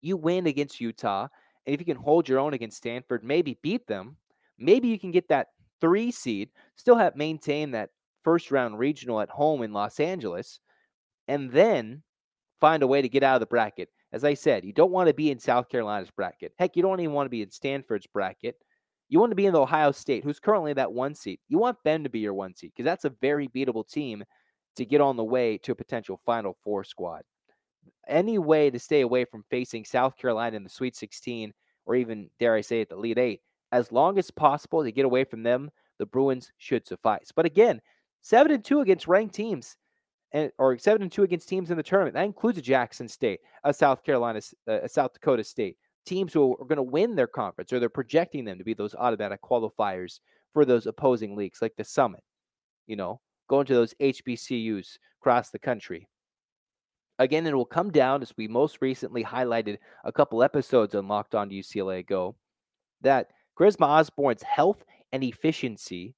You 0.00 0.16
win 0.16 0.46
against 0.46 0.80
Utah, 0.80 1.26
and 1.66 1.74
if 1.74 1.80
you 1.80 1.84
can 1.84 1.96
hold 1.96 2.28
your 2.28 2.38
own 2.38 2.54
against 2.54 2.76
Stanford, 2.76 3.24
maybe 3.24 3.58
beat 3.60 3.88
them, 3.88 4.16
maybe 4.56 4.86
you 4.86 5.00
can 5.00 5.10
get 5.10 5.26
that 5.30 5.48
three 5.80 6.12
seed, 6.12 6.50
still 6.76 6.94
have 6.94 7.16
maintain 7.16 7.72
that 7.72 7.90
first 8.22 8.52
round 8.52 8.78
regional 8.78 9.20
at 9.20 9.28
home 9.28 9.64
in 9.64 9.72
Los 9.72 9.98
Angeles, 9.98 10.60
and 11.26 11.50
then 11.50 12.04
find 12.60 12.84
a 12.84 12.86
way 12.86 13.02
to 13.02 13.08
get 13.08 13.24
out 13.24 13.34
of 13.34 13.40
the 13.40 13.46
bracket. 13.46 13.88
As 14.12 14.22
I 14.22 14.34
said, 14.34 14.64
you 14.64 14.72
don't 14.72 14.92
want 14.92 15.08
to 15.08 15.14
be 15.14 15.32
in 15.32 15.40
South 15.40 15.68
Carolina's 15.68 16.12
bracket. 16.12 16.52
Heck, 16.56 16.76
you 16.76 16.82
don't 16.82 17.00
even 17.00 17.14
want 17.14 17.26
to 17.26 17.30
be 17.30 17.42
in 17.42 17.50
Stanford's 17.50 18.06
bracket. 18.06 18.54
You 19.10 19.18
want 19.18 19.32
to 19.32 19.36
be 19.36 19.46
in 19.46 19.52
the 19.52 19.60
Ohio 19.60 19.90
State, 19.90 20.22
who's 20.22 20.38
currently 20.38 20.72
that 20.74 20.92
one 20.92 21.16
seat. 21.16 21.40
You 21.48 21.58
want 21.58 21.76
them 21.84 22.04
to 22.04 22.10
be 22.10 22.20
your 22.20 22.32
one 22.32 22.54
seat 22.54 22.72
because 22.74 22.86
that's 22.86 23.04
a 23.04 23.12
very 23.20 23.48
beatable 23.48 23.86
team 23.86 24.22
to 24.76 24.84
get 24.84 25.00
on 25.00 25.16
the 25.16 25.24
way 25.24 25.58
to 25.58 25.72
a 25.72 25.74
potential 25.74 26.20
Final 26.24 26.56
Four 26.62 26.84
squad. 26.84 27.22
Any 28.06 28.38
way 28.38 28.70
to 28.70 28.78
stay 28.78 29.00
away 29.00 29.24
from 29.24 29.44
facing 29.50 29.84
South 29.84 30.16
Carolina 30.16 30.56
in 30.56 30.62
the 30.62 30.70
Sweet 30.70 30.94
16, 30.94 31.52
or 31.86 31.96
even, 31.96 32.30
dare 32.38 32.54
I 32.54 32.60
say 32.60 32.82
it, 32.82 32.88
the 32.88 32.96
Elite 32.96 33.18
Eight, 33.18 33.40
as 33.72 33.90
long 33.90 34.16
as 34.16 34.30
possible 34.30 34.84
to 34.84 34.92
get 34.92 35.04
away 35.04 35.24
from 35.24 35.42
them, 35.42 35.70
the 35.98 36.06
Bruins 36.06 36.52
should 36.58 36.86
suffice. 36.86 37.32
But 37.34 37.46
again, 37.46 37.80
seven 38.22 38.52
and 38.52 38.64
two 38.64 38.80
against 38.80 39.08
ranked 39.08 39.34
teams, 39.34 39.76
and 40.32 40.52
or 40.58 40.78
seven 40.78 41.02
and 41.02 41.10
two 41.10 41.24
against 41.24 41.48
teams 41.48 41.72
in 41.72 41.76
the 41.76 41.82
tournament. 41.82 42.14
That 42.14 42.24
includes 42.24 42.58
a 42.58 42.62
Jackson 42.62 43.08
State, 43.08 43.40
a 43.64 43.74
South 43.74 44.04
Carolina, 44.04 44.40
uh, 44.68 44.82
a 44.82 44.88
South 44.88 45.12
Dakota 45.14 45.42
State, 45.42 45.76
teams 46.06 46.32
who 46.32 46.52
are 46.52 46.64
going 46.64 46.76
to 46.76 46.82
win 46.82 47.14
their 47.14 47.26
conference, 47.26 47.72
or 47.72 47.80
they're 47.80 47.88
projecting 47.88 48.44
them 48.44 48.58
to 48.58 48.64
be 48.64 48.74
those 48.74 48.94
automatic 48.94 49.40
qualifiers 49.42 50.20
for 50.52 50.64
those 50.64 50.86
opposing 50.86 51.36
leagues, 51.36 51.62
like 51.62 51.76
the 51.76 51.84
Summit. 51.84 52.22
You 52.86 52.96
know, 52.96 53.20
going 53.48 53.66
to 53.66 53.74
those 53.74 53.94
HBCUs 54.00 54.98
across 55.20 55.50
the 55.50 55.58
country. 55.58 56.08
Again, 57.18 57.46
it 57.46 57.54
will 57.54 57.66
come 57.66 57.90
down, 57.90 58.22
as 58.22 58.32
we 58.36 58.48
most 58.48 58.78
recently 58.80 59.22
highlighted 59.22 59.78
a 60.04 60.12
couple 60.12 60.42
episodes 60.42 60.94
on 60.94 61.06
Locked 61.06 61.34
On 61.34 61.50
UCLA 61.50 62.06
Go, 62.06 62.34
that 63.02 63.28
Charisma 63.58 63.86
Osborne's 63.86 64.42
health 64.42 64.84
and 65.12 65.22
efficiency 65.22 66.14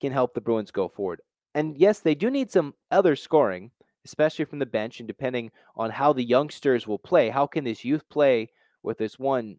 can 0.00 0.12
help 0.12 0.34
the 0.34 0.40
Bruins 0.42 0.70
go 0.70 0.88
forward. 0.88 1.22
And 1.54 1.78
yes, 1.78 2.00
they 2.00 2.14
do 2.14 2.30
need 2.30 2.50
some 2.50 2.74
other 2.90 3.16
scoring, 3.16 3.70
especially 4.04 4.44
from 4.44 4.58
the 4.58 4.66
bench, 4.66 5.00
and 5.00 5.06
depending 5.06 5.50
on 5.74 5.90
how 5.90 6.12
the 6.12 6.22
youngsters 6.22 6.86
will 6.86 6.98
play. 6.98 7.30
How 7.30 7.46
can 7.46 7.64
this 7.64 7.82
youth 7.82 8.06
play 8.10 8.50
with 8.86 8.98
this 8.98 9.18
one 9.18 9.58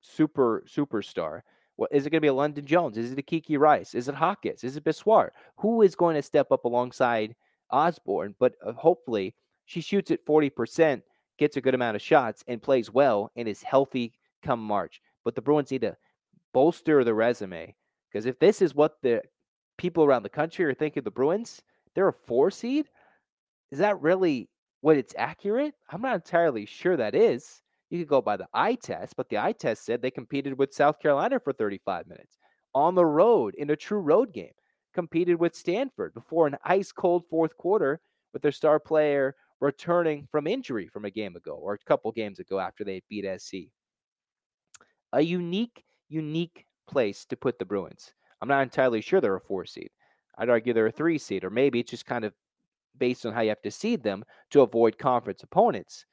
super 0.00 0.64
superstar? 0.66 1.42
What 1.76 1.90
is 1.92 2.06
it 2.06 2.10
going 2.10 2.18
to 2.18 2.22
be 2.22 2.28
a 2.28 2.32
Londynn 2.32 2.64
Jones? 2.64 2.96
Is 2.96 3.12
it 3.12 3.18
a 3.18 3.22
Kiki 3.22 3.56
Rice? 3.56 3.94
Is 3.94 4.08
it 4.08 4.14
Hawkins? 4.14 4.64
Is 4.64 4.76
it 4.76 4.84
Bessoir? 4.84 5.30
Who 5.58 5.82
is 5.82 5.94
going 5.94 6.14
to 6.16 6.22
step 6.22 6.52
up 6.52 6.64
alongside 6.64 7.34
Osborne? 7.70 8.34
But 8.38 8.54
uh, 8.64 8.72
hopefully, 8.72 9.34
she 9.64 9.80
shoots 9.80 10.10
at 10.10 10.24
40%, 10.24 11.02
gets 11.38 11.56
a 11.56 11.60
good 11.60 11.74
amount 11.74 11.96
of 11.96 12.02
shots, 12.02 12.44
and 12.46 12.62
plays 12.62 12.90
well 12.90 13.30
and 13.36 13.48
is 13.48 13.62
healthy 13.62 14.12
come 14.42 14.60
March. 14.60 15.00
But 15.24 15.34
the 15.34 15.42
Bruins 15.42 15.70
need 15.70 15.82
to 15.82 15.96
bolster 16.52 17.02
the 17.04 17.14
resume 17.14 17.74
because 18.10 18.26
if 18.26 18.38
this 18.38 18.60
is 18.60 18.74
what 18.74 18.98
the 19.02 19.22
people 19.78 20.04
around 20.04 20.22
the 20.22 20.28
country 20.28 20.64
are 20.64 20.74
thinking 20.74 21.02
the 21.02 21.10
Bruins, 21.10 21.62
they're 21.94 22.08
a 22.08 22.12
four 22.12 22.50
seed. 22.50 22.86
Is 23.70 23.78
that 23.78 24.00
really 24.00 24.48
what 24.82 24.96
it's 24.96 25.14
accurate? 25.16 25.74
I'm 25.90 26.02
not 26.02 26.16
entirely 26.16 26.66
sure 26.66 26.96
that 26.96 27.14
is. 27.14 27.62
You 27.88 28.00
could 28.00 28.08
go 28.08 28.20
by 28.20 28.36
the 28.36 28.48
eye 28.52 28.74
test, 28.74 29.14
but 29.16 29.28
the 29.28 29.38
eye 29.38 29.52
test 29.52 29.84
said 29.84 30.02
they 30.02 30.10
competed 30.10 30.58
with 30.58 30.74
South 30.74 30.98
Carolina 30.98 31.40
for 31.40 31.52
35 31.52 32.06
minutes 32.06 32.36
on 32.74 32.94
the 32.94 33.06
road 33.06 33.54
in 33.54 33.70
a 33.70 33.76
true 33.76 34.00
road 34.00 34.32
game. 34.32 34.52
Competed 34.92 35.38
with 35.38 35.54
Stanford 35.54 36.12
before 36.12 36.46
an 36.46 36.56
ice 36.64 36.92
cold 36.92 37.24
fourth 37.30 37.56
quarter 37.56 38.00
with 38.32 38.42
their 38.42 38.52
star 38.52 38.78
player 38.78 39.34
returning 39.60 40.26
from 40.30 40.46
injury 40.46 40.88
from 40.88 41.04
a 41.04 41.10
game 41.10 41.36
ago 41.36 41.52
or 41.52 41.74
a 41.74 41.78
couple 41.86 42.10
games 42.12 42.40
ago 42.40 42.58
after 42.58 42.84
they 42.84 43.02
beat 43.08 43.24
SC. 43.40 43.54
A 45.12 45.22
unique, 45.22 45.84
unique 46.08 46.66
place 46.88 47.24
to 47.26 47.36
put 47.36 47.58
the 47.58 47.64
Bruins. 47.64 48.12
I'm 48.40 48.48
not 48.48 48.62
entirely 48.62 49.00
sure 49.00 49.20
they're 49.20 49.36
a 49.36 49.40
four 49.40 49.64
seed. 49.64 49.90
I'd 50.36 50.50
argue 50.50 50.72
they're 50.72 50.88
a 50.88 50.92
three 50.92 51.18
seed, 51.18 51.44
or 51.44 51.50
maybe 51.50 51.78
it's 51.78 51.90
just 51.90 52.06
kind 52.06 52.24
of 52.24 52.32
based 52.98 53.26
on 53.26 53.32
how 53.32 53.40
you 53.40 53.48
have 53.48 53.62
to 53.62 53.70
seed 53.70 54.02
them 54.02 54.24
to 54.50 54.62
avoid 54.62 54.98
conference 54.98 55.42
opponents. 55.42 56.06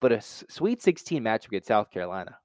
But 0.00 0.12
a 0.12 0.20
Sweet 0.20 0.82
16 0.82 1.22
matchup 1.22 1.48
against 1.48 1.68
South 1.68 1.90
Carolina, 1.90 2.36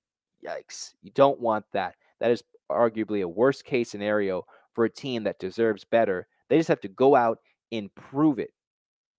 yikes! 0.45 0.93
You 1.01 1.11
don't 1.11 1.39
want 1.39 1.65
that. 1.73 1.95
That 2.19 2.31
is 2.31 2.43
arguably 2.71 3.23
a 3.23 3.27
worst 3.27 3.65
case 3.65 3.89
scenario 3.89 4.43
for 4.73 4.85
a 4.85 4.89
team 4.89 5.23
that 5.23 5.39
deserves 5.39 5.83
better. 5.83 6.27
They 6.49 6.57
just 6.57 6.69
have 6.69 6.81
to 6.81 6.87
go 6.87 7.15
out 7.15 7.39
and 7.71 7.93
prove 7.95 8.39
it 8.39 8.51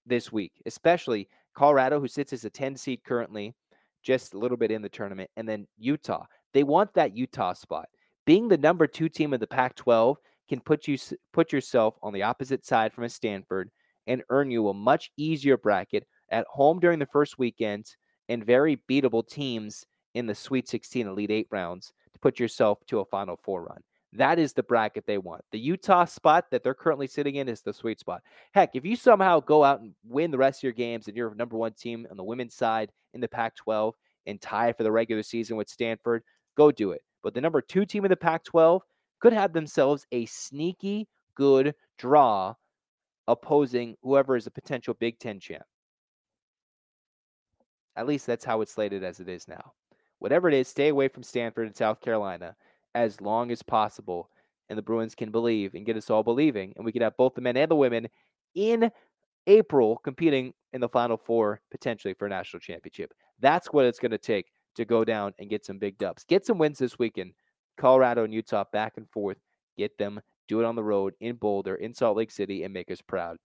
this 0.07 0.33
week, 0.33 0.52
especially 0.66 1.28
Colorado, 1.54 2.00
who 2.00 2.09
sits 2.09 2.33
as 2.33 2.44
a 2.44 2.50
10 2.50 2.76
seed 2.76 3.02
currently, 3.04 3.54
just 4.02 4.35
a 4.35 4.38
little 4.38 4.57
bit 4.57 4.70
in 4.70 4.83
the 4.83 4.88
tournament, 4.88 5.31
and 5.37 5.48
then 5.48 5.66
Utah. 5.76 6.24
They 6.54 6.62
want 6.62 6.94
that 6.94 7.16
Utah 7.16 7.52
spot 7.52 7.88
being 8.28 8.46
the 8.46 8.59
number 8.59 8.87
two 8.87 9.09
team 9.09 9.33
of 9.33 9.40
the 9.40 9.46
Pac 9.46 9.74
12 9.74 10.18
can 10.50 10.61
put 10.61 10.87
you 10.87 10.98
put 11.33 11.50
yourself 11.50 11.94
on 12.02 12.12
the 12.12 12.24
opposite 12.24 12.62
side 12.62 12.92
from 12.92 13.04
a 13.04 13.09
Stanford 13.09 13.70
and 14.09 14.25
earn 14.31 14.51
you 14.51 14.68
a 14.68 14.75
much 14.75 15.12
easier 15.16 15.57
bracket 15.57 16.05
at 16.31 16.47
home 16.49 16.81
during 16.81 16.99
the 16.99 17.07
first 17.07 17.38
weekend 17.38 17.87
and 18.29 18.44
very 18.44 18.81
beatable 18.90 19.27
teams 19.27 19.87
in 20.14 20.27
the 20.27 20.35
Sweet 20.35 20.68
16 20.68 21.07
Elite 21.07 21.31
8 21.31 21.47
rounds 21.51 21.92
to 22.12 22.18
put 22.18 22.40
yourself 22.40 22.79
to 22.88 23.01
a 23.01 23.05
Final 23.05 23.37
Four 23.37 23.62
run. 23.62 23.81
That 24.14 24.38
is 24.38 24.55
the 24.55 24.62
bracket 24.62 25.05
they 25.07 25.18
want. 25.18 25.42
The 25.53 25.59
Utah 25.59 26.07
spot 26.07 26.47
that 26.51 26.62
they're 26.62 26.75
currently 26.75 27.07
sitting 27.07 27.37
in 27.37 27.49
is 27.49 27.61
the 27.61 27.75
sweet 27.75 28.01
spot. 28.01 28.23
Heck, 28.53 28.71
if 28.75 28.85
you 28.85 28.97
somehow 28.97 29.40
go 29.40 29.62
out 29.62 29.81
and 29.81 29.92
win 30.03 30.31
the 30.31 30.38
rest 30.38 30.61
of 30.61 30.62
your 30.62 30.73
games 30.73 31.09
and 31.09 31.16
you're 31.16 31.35
number 31.35 31.59
one 31.59 31.75
team 31.75 32.07
on 32.11 32.16
the 32.16 32.25
women's 32.25 32.55
side 32.55 32.90
in 33.12 33.21
the 33.21 33.29
Pac 33.29 33.55
12 33.57 33.94
and 34.27 34.40
tie 34.40 34.73
for 34.73 34.83
the 34.83 34.90
regular 34.90 35.23
season 35.23 35.57
with 35.57 35.68
Stanford, 35.68 36.23
go 36.57 36.73
do 36.73 36.92
it. 36.92 37.03
But 37.23 37.35
the 37.35 37.40
number 37.42 37.61
two 37.61 37.85
team 37.85 38.07
in 38.07 38.11
the 38.11 38.16
Pac 38.16 38.44
12 38.44 38.83
could 39.21 39.35
have 39.35 39.53
themselves 39.53 40.07
a 40.11 40.25
sneaky 40.27 41.07
good 41.35 41.75
draw 41.99 42.55
opposing 43.29 43.95
whoever 44.03 44.35
is 44.35 44.49
a 44.49 44.51
potential 44.51 44.95
Big 44.99 45.21
Ten 45.21 45.38
champ. 45.38 45.62
At 47.95 48.07
least 48.07 48.27
that's 48.27 48.45
how 48.45 48.61
it's 48.62 48.73
slated 48.73 49.05
as 49.05 49.21
it 49.21 49.29
is 49.29 49.47
now. 49.47 49.73
Whatever 50.19 50.49
it 50.49 50.55
is, 50.55 50.67
stay 50.67 50.88
away 50.88 51.07
from 51.07 51.23
Stanford 51.23 51.67
and 51.67 51.77
South 51.77 52.01
Carolina 52.01 52.57
as 52.95 53.21
long 53.21 53.53
as 53.53 53.62
possible. 53.62 54.31
And 54.69 54.77
the 54.77 54.83
Bruins 54.83 55.14
can 55.14 55.31
believe 55.31 55.75
and 55.75 55.87
get 55.87 55.97
us 55.97 56.11
all 56.11 56.23
believing. 56.23 56.73
And 56.77 56.85
we 56.85 56.93
can 56.93 57.03
have 57.03 57.17
both 57.17 57.35
the 57.35 57.41
men 57.41 57.57
and 57.57 57.71
the 57.71 57.77
women 57.77 58.09
in 58.55 58.91
April 59.47 59.97
competing 59.99 60.53
in 60.73 60.81
the 60.81 60.88
Final 60.88 61.17
Four 61.17 61.61
potentially 61.71 62.14
for 62.14 62.27
a 62.27 62.31
national 62.31 62.61
championship. 62.61 63.12
That's 63.41 63.69
what 63.69 63.85
it's 63.85 63.99
going 63.99 64.11
to 64.11 64.19
take 64.19 64.47
to 64.77 64.85
go 64.85 65.05
down 65.05 65.33
and 65.38 65.51
get 65.51 65.64
some 65.64 65.79
big 65.79 65.99
dubs. 65.99 66.25
Get 66.25 66.45
some 66.45 66.59
wins 66.59 66.79
this 66.79 66.99
weekend. 66.99 67.33
Colorado 67.77 68.25
and 68.25 68.35
Utah 68.35 68.64
back 68.73 68.95
and 68.97 69.09
forth. 69.11 69.38
Get 69.77 69.97
them. 69.99 70.21
Do 70.48 70.61
it 70.61 70.64
on 70.64 70.74
the 70.74 70.82
road 70.82 71.14
in 71.20 71.37
Boulder, 71.37 71.76
in 71.76 71.94
Salt 71.94 72.16
Lake 72.16 72.30
City, 72.30 72.64
and 72.64 72.72
make 72.72 72.90
us 72.90 73.00
proud. 73.02 73.37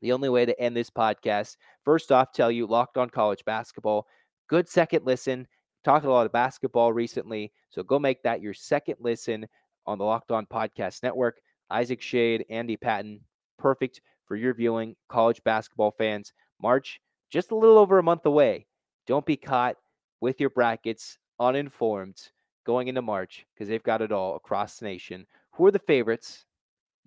The 0.00 0.12
only 0.12 0.28
way 0.28 0.44
to 0.46 0.58
end 0.60 0.76
this 0.76 0.90
podcast, 0.90 1.56
first 1.84 2.10
off, 2.10 2.32
tell 2.32 2.50
you 2.50 2.66
locked 2.66 2.98
on 2.98 3.10
college 3.10 3.44
basketball. 3.44 4.06
Good 4.48 4.68
second 4.68 5.04
listen. 5.04 5.46
Talked 5.84 6.06
a 6.06 6.10
lot 6.10 6.26
of 6.26 6.32
basketball 6.32 6.92
recently. 6.92 7.52
So 7.70 7.82
go 7.82 7.98
make 7.98 8.22
that 8.22 8.40
your 8.42 8.54
second 8.54 8.96
listen 9.00 9.46
on 9.86 9.98
the 9.98 10.04
Locked 10.04 10.32
On 10.32 10.46
Podcast 10.46 11.02
Network. 11.02 11.40
Isaac 11.70 12.00
Shade, 12.00 12.44
Andy 12.50 12.76
Patton, 12.76 13.20
perfect 13.58 14.00
for 14.26 14.36
your 14.36 14.54
viewing, 14.54 14.96
college 15.08 15.42
basketball 15.44 15.94
fans. 15.96 16.32
March, 16.60 17.00
just 17.30 17.50
a 17.50 17.56
little 17.56 17.78
over 17.78 17.98
a 17.98 18.02
month 18.02 18.24
away. 18.26 18.66
Don't 19.06 19.26
be 19.26 19.36
caught 19.36 19.76
with 20.20 20.40
your 20.40 20.50
brackets 20.50 21.18
uninformed. 21.38 22.30
going 22.64 22.88
into 22.88 23.02
March 23.02 23.44
because 23.54 23.68
they've 23.68 23.82
got 23.82 24.02
it 24.02 24.12
all 24.12 24.36
across 24.36 24.78
the 24.78 24.86
nation. 24.86 25.26
Who 25.54 25.66
are 25.66 25.70
the 25.70 25.78
favorites? 25.78 26.44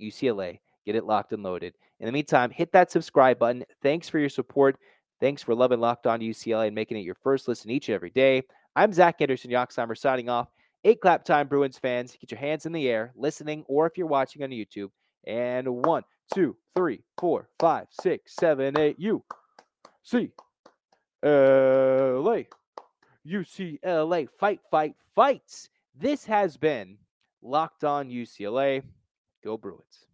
UCLA. 0.02 0.60
Get 0.86 0.96
it 0.96 1.06
locked 1.06 1.34
and 1.34 1.44
loaded. 1.44 1.74
In 2.00 2.06
the 2.06 2.12
meantime, 2.12 2.50
hit 2.50 2.72
that 2.72 2.92
subscribe 2.92 3.40
button. 3.40 3.66
Thanks 3.82 4.08
for 4.08 4.20
your 4.20 4.30
support. 4.30 4.78
Thanks 5.20 5.44
for 5.44 5.54
loving 5.54 5.80
Locked 5.80 6.08
On 6.08 6.20
UCLA 6.20 6.68
and 6.68 6.76
making 6.76 6.98
it 6.98 7.02
your 7.02 7.16
first 7.16 7.48
listen 7.48 7.72
each 7.72 7.90
and 7.90 7.96
every 7.96 8.12
day. 8.12 8.44
I'm 8.76 8.94
Zach 8.94 9.20
Anderson 9.20 9.52
Yoxsimer 9.52 9.98
signing 9.98 10.30
off. 10.30 10.48
Eight 10.84 11.02
clap 11.02 11.26
time, 11.26 11.48
Bruins 11.48 11.78
fans. 11.78 12.16
Get 12.22 12.32
your 12.32 12.40
hands 12.40 12.66
in 12.66 12.72
the 12.72 12.88
air, 12.88 13.12
listening, 13.16 13.66
or 13.68 13.88
if 13.88 13.98
you're 13.98 14.08
watching 14.08 14.44
on 14.44 14.52
YouTube. 14.52 14.92
And 15.26 15.68
one, 15.84 16.04
two, 16.34 16.56
three, 16.76 17.04
four, 17.18 17.50
five, 17.60 17.88
six, 17.90 18.36
seven, 18.36 18.78
eight. 18.80 18.98
U 19.00 19.24
C 20.04 20.32
L 21.24 22.32
A. 22.32 22.48
UCLA. 23.28 24.30
Fight, 24.40 24.62
fight, 24.72 24.96
fights. 25.16 25.70
This 26.00 26.24
has 26.26 26.56
been 26.56 26.98
Locked 27.42 27.84
On 27.84 28.10
UCLA. 28.10 28.84
Go 29.44 29.58
Bruins. 29.58 30.07